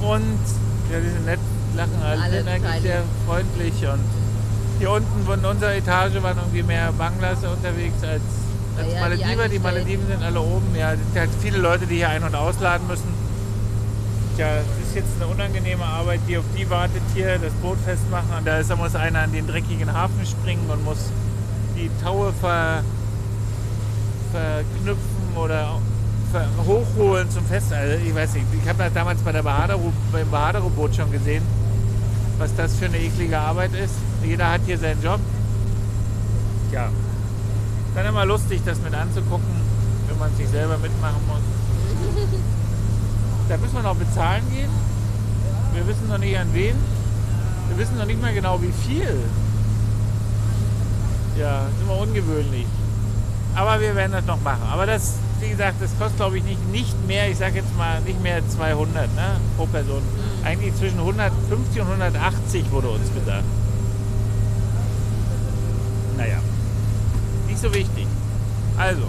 Und 0.00 0.38
ja, 0.92 1.00
die 1.00 1.08
sind 1.08 1.24
nett, 1.24 1.40
lachen 1.76 2.02
alle, 2.02 2.20
Alle 2.22 2.38
sind 2.38 2.48
eigentlich 2.48 2.70
Teile. 2.70 2.82
sehr 2.82 3.02
freundlich. 3.26 3.74
Und 3.86 4.00
hier 4.78 4.90
unten 4.90 5.24
von 5.24 5.44
unserer 5.44 5.74
Etage 5.74 6.22
waren 6.22 6.36
irgendwie 6.38 6.62
mehr 6.64 6.92
Banglas 6.92 7.38
unterwegs 7.44 8.02
als, 8.02 8.22
als 8.78 8.92
Ja, 8.92 8.94
ja, 8.94 9.08
die 9.08 9.24
Malediver. 9.24 9.48
Die. 9.48 9.58
Malediven 9.58 10.06
sind 10.06 10.22
alle 10.22 10.40
oben. 10.40 10.74
Ja, 10.76 10.92
es 10.92 10.98
sind 11.00 11.18
halt 11.18 11.30
viele 11.40 11.58
Leute, 11.58 11.86
die 11.86 11.96
hier 11.96 12.08
ein- 12.08 12.22
und 12.22 12.34
ausladen 12.34 12.86
müssen. 12.86 13.08
Tja, 14.36 14.46
es 14.58 14.88
ist 14.88 14.94
jetzt 14.94 15.08
eine 15.20 15.26
unangenehme 15.26 15.84
Arbeit, 15.84 16.20
die 16.28 16.38
auf 16.38 16.44
die 16.56 16.68
wartet 16.70 17.02
hier, 17.14 17.38
das 17.38 17.52
Boot 17.54 17.78
festmachen. 17.84 18.30
Und 18.38 18.46
da 18.46 18.58
ist, 18.58 18.70
da 18.70 18.76
muss 18.76 18.94
einer 18.94 19.20
an 19.20 19.32
den 19.32 19.46
dreckigen 19.46 19.92
Hafen 19.92 20.24
springen 20.24 20.68
und 20.70 20.84
muss 20.84 21.10
die 21.76 21.90
Taue 22.02 22.32
ver, 22.40 22.82
verknüpfen 24.32 25.36
oder 25.36 25.78
ver, 26.32 26.46
hochholen 26.66 27.28
zum 27.30 27.44
Fest. 27.46 27.72
Also 27.72 27.96
ich 28.04 28.14
weiß 28.14 28.34
nicht, 28.34 28.46
ich 28.62 28.68
habe 28.68 28.84
das 28.84 28.92
damals 28.92 29.20
bei 29.22 29.32
der 29.32 29.42
Bahadero, 29.42 29.92
beim 30.12 30.30
Bahadero-Boot 30.30 30.94
schon 30.94 31.10
gesehen, 31.10 31.42
was 32.38 32.54
das 32.54 32.76
für 32.76 32.86
eine 32.86 32.98
eklige 32.98 33.38
Arbeit 33.38 33.74
ist. 33.74 33.94
Jeder 34.24 34.52
hat 34.52 34.60
hier 34.66 34.78
seinen 34.78 35.02
Job. 35.02 35.20
Ja, 36.70 36.90
dann 37.98 38.06
immer 38.06 38.24
lustig, 38.24 38.62
das 38.64 38.78
mit 38.80 38.94
anzugucken, 38.94 39.44
wenn 40.08 40.18
man 40.18 40.34
sich 40.36 40.48
selber 40.48 40.78
mitmachen 40.78 41.20
muss. 41.26 41.40
Da 43.48 43.56
müssen 43.56 43.74
wir 43.74 43.82
noch 43.82 43.96
bezahlen 43.96 44.44
gehen. 44.52 44.70
Wir 45.74 45.86
wissen 45.86 46.08
noch 46.08 46.18
nicht 46.18 46.38
an 46.38 46.48
wen. 46.52 46.76
Wir 47.68 47.78
wissen 47.78 47.98
noch 47.98 48.06
nicht 48.06 48.20
mal 48.20 48.32
genau 48.32 48.60
wie 48.62 48.72
viel. 48.86 49.18
Ja, 51.38 51.62
ist 51.66 51.82
immer 51.82 51.98
ungewöhnlich. 51.98 52.66
Aber 53.56 53.80
wir 53.80 53.96
werden 53.96 54.12
das 54.12 54.26
noch 54.26 54.40
machen. 54.42 54.62
Aber 54.70 54.86
das, 54.86 55.14
wie 55.40 55.48
gesagt, 55.48 55.76
das 55.80 55.90
kostet 55.98 56.18
glaube 56.18 56.38
ich 56.38 56.44
nicht, 56.44 56.68
nicht 56.70 57.06
mehr, 57.06 57.28
ich 57.28 57.38
sage 57.38 57.56
jetzt 57.56 57.76
mal 57.76 58.00
nicht 58.02 58.22
mehr 58.22 58.48
200 58.48 59.12
ne, 59.14 59.40
pro 59.56 59.66
Person. 59.66 60.02
Eigentlich 60.44 60.74
zwischen 60.76 60.98
150 61.00 61.80
und 61.80 61.88
180 61.88 62.70
wurde 62.70 62.90
uns 62.90 63.12
gesagt. 63.12 63.44
Naja, 66.16 66.38
nicht 67.58 67.72
so 67.72 67.74
wichtig. 67.74 68.06
Also, 68.76 69.02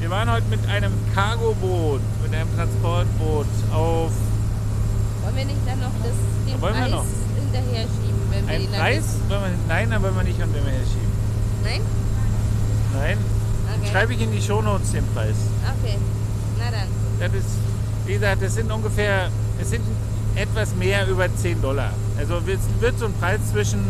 wir 0.00 0.10
waren 0.10 0.30
heute 0.30 0.46
mit 0.50 0.60
einem 0.68 0.92
Cargoboot, 1.14 2.00
mit 2.22 2.34
einem 2.34 2.48
Transportboot 2.54 3.46
auf 3.72 4.10
Wollen 5.22 5.36
wir 5.36 5.44
nicht 5.46 5.58
dann 5.66 5.80
noch 5.80 5.90
das, 6.02 6.12
den 6.46 6.60
Wollen 6.60 6.74
wir 6.74 6.80
Preis 6.82 6.90
noch? 6.90 7.04
hinterher 7.36 7.82
schieben, 7.84 8.20
wenn 8.30 8.46
wir 8.46 8.54
einen 8.54 8.64
ihn 8.64 8.70
dann 8.72 8.80
Preis. 8.80 9.04
Wollen 9.28 9.40
wir, 9.40 9.50
nein, 9.68 9.90
dann 9.90 10.02
wollen 10.02 10.16
wir 10.16 10.22
nicht 10.24 10.42
unter 10.42 10.60
mir 10.60 10.72
schieben. 10.84 11.12
Nein? 11.64 11.80
Nein, 12.94 13.18
Okay. 13.78 13.90
schreibe 13.90 14.14
ich 14.14 14.20
in 14.22 14.32
die 14.32 14.40
Shownotes 14.42 14.92
den 14.92 15.04
Preis. 15.14 15.34
Okay. 15.82 15.96
Na 16.58 16.64
dann. 16.70 16.88
Das 17.18 17.32
ist, 17.40 17.48
wie 18.06 18.12
gesagt, 18.14 18.42
das 18.42 18.54
sind 18.54 18.70
ungefähr, 18.70 19.30
es 19.60 19.70
sind 19.70 19.82
etwas 20.34 20.74
mehr 20.76 21.08
über 21.08 21.34
10 21.34 21.60
Dollar. 21.62 21.92
Also 22.18 22.36
es 22.46 22.80
wird 22.80 22.98
so 22.98 23.06
ein 23.06 23.12
Preis 23.14 23.40
zwischen 23.50 23.80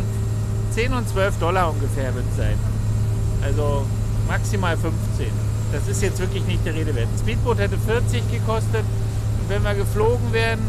10 0.72 0.92
und 0.94 1.08
12 1.08 1.38
Dollar 1.38 1.70
ungefähr 1.70 2.14
wird 2.14 2.24
sein. 2.36 2.56
Also 3.44 3.84
maximal 4.26 4.76
15. 4.76 5.26
Das 5.72 5.88
ist 5.88 6.02
jetzt 6.02 6.18
wirklich 6.20 6.44
nicht 6.44 6.64
der 6.64 6.74
Rede 6.74 6.94
wert. 6.94 7.08
Ein 7.12 7.18
Speedboot 7.18 7.58
hätte 7.58 7.78
40 7.78 8.30
gekostet 8.30 8.84
und 9.40 9.48
wenn 9.48 9.62
wir 9.62 9.74
geflogen 9.74 10.32
wären, 10.32 10.60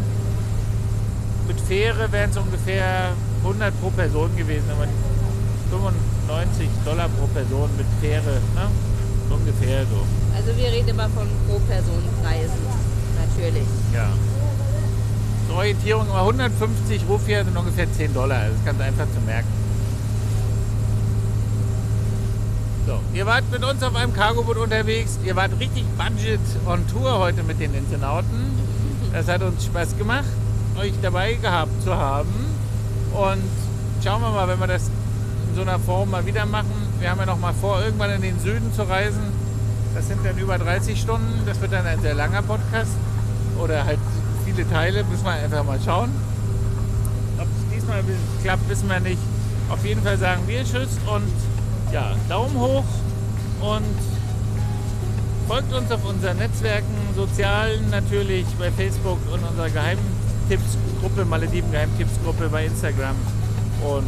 mit 1.48 1.60
Fähre 1.62 2.12
wären 2.12 2.30
es 2.30 2.38
ungefähr 2.38 3.14
100 3.44 3.80
pro 3.82 3.90
Person 3.90 4.36
gewesen. 4.36 4.66
Aber 4.72 4.88
95 5.70 6.68
Dollar 6.86 7.10
pro 7.10 7.28
Person 7.28 7.70
mit 7.78 7.86
Fähre, 8.02 8.42
ne? 8.56 8.68
ungefähr 9.30 9.86
so. 9.86 10.06
Also 10.36 10.58
wir 10.58 10.72
reden 10.72 10.90
immer 10.90 11.10
von 11.10 11.28
pro 11.48 11.60
Person 11.60 12.04
Preisen. 12.24 12.64
Natürlich. 13.20 13.68
Ja. 13.94 14.10
Zur 15.48 15.58
Orientierung 15.58 16.08
immer 16.08 16.20
150 16.20 17.04
Rufia 17.08 17.44
sind 17.44 17.56
ungefähr 17.56 17.92
10 17.92 18.14
Dollar. 18.14 18.46
Das 18.46 18.54
ist 18.54 18.66
ganz 18.66 18.82
einfach 18.82 19.06
zu 19.14 19.22
merken. 19.26 19.57
So, 22.88 23.02
ihr 23.14 23.26
wart 23.26 23.44
mit 23.52 23.66
uns 23.66 23.84
auf 23.84 23.94
einem 23.98 24.14
Cargoboot 24.14 24.56
unterwegs. 24.56 25.20
Ihr 25.26 25.36
wart 25.36 25.52
richtig 25.60 25.84
Budget 25.98 26.40
on 26.66 26.88
Tour 26.88 27.20
heute 27.20 27.44
mit 27.44 27.60
den 27.60 27.74
Internauten. 27.74 28.54
Das 29.12 29.28
hat 29.28 29.42
uns 29.44 29.66
Spaß 29.66 29.98
gemacht, 29.98 30.24
euch 30.80 30.94
dabei 31.02 31.34
gehabt 31.34 31.84
zu 31.84 31.94
haben. 31.94 32.30
Und 33.12 33.44
schauen 34.02 34.22
wir 34.22 34.30
mal, 34.30 34.48
wenn 34.48 34.60
wir 34.62 34.68
das 34.68 34.84
in 35.50 35.56
so 35.56 35.64
einer 35.64 35.80
Form 35.80 36.12
mal 36.12 36.26
wieder 36.26 36.46
machen. 36.46 36.72
Wir 37.00 37.12
haben 37.12 37.20
ja 37.20 37.26
noch 37.26 37.40
mal 37.40 37.54
vor, 37.54 37.82
irgendwann 37.82 38.12
in 38.12 38.22
den 38.22 38.40
Süden 38.40 38.72
zu 38.74 38.84
reisen. 38.84 39.34
Das 39.94 40.08
sind 40.08 40.26
dann 40.26 40.38
über 40.38 40.58
30 40.58 40.98
Stunden. 40.98 41.42
Das 41.46 41.60
wird 41.60 41.74
dann 41.74 41.86
ein 41.86 42.00
sehr 42.00 42.14
langer 42.14 42.42
Podcast. 42.42 42.92
Oder 43.62 43.84
halt 43.84 44.00
viele 44.46 44.66
Teile. 44.70 45.04
Müssen 45.04 45.26
wir 45.26 45.32
einfach 45.34 45.66
mal 45.66 45.80
schauen. 45.84 46.10
Ob 47.38 47.48
es 47.48 47.76
diesmal 47.76 48.02
klappt, 48.42 48.70
wissen 48.70 48.88
wir 48.88 49.02
nicht. 49.02 49.20
Auf 49.70 49.84
jeden 49.84 50.02
Fall 50.04 50.18
sagen 50.18 50.44
wir 50.48 50.64
Tschüss 50.64 50.98
und 51.14 51.57
ja, 51.92 52.16
Daumen 52.30 52.60
hoch 52.60 52.84
und 53.62 53.96
folgt 55.48 55.74
uns 55.74 55.92
auf 55.92 56.04
unseren 56.06 56.38
Netzwerken, 56.38 56.94
sozialen 57.16 57.90
natürlich 57.90 58.46
bei 58.60 58.72
Facebook 58.72 59.20
und 59.32 59.44
unserer 59.44 59.70
Geheimtippsgruppe, 59.70 61.26
Malediven 61.26 61.72
Geheimtippsgruppe 61.72 62.50
bei 62.50 62.66
Instagram. 62.66 63.16
Und 63.84 64.06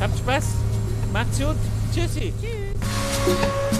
habt 0.00 0.18
Spaß, 0.18 0.44
macht's 1.12 1.38
gut, 1.38 1.56
tschüssi. 1.94 2.32
Tschüss. 2.40 3.71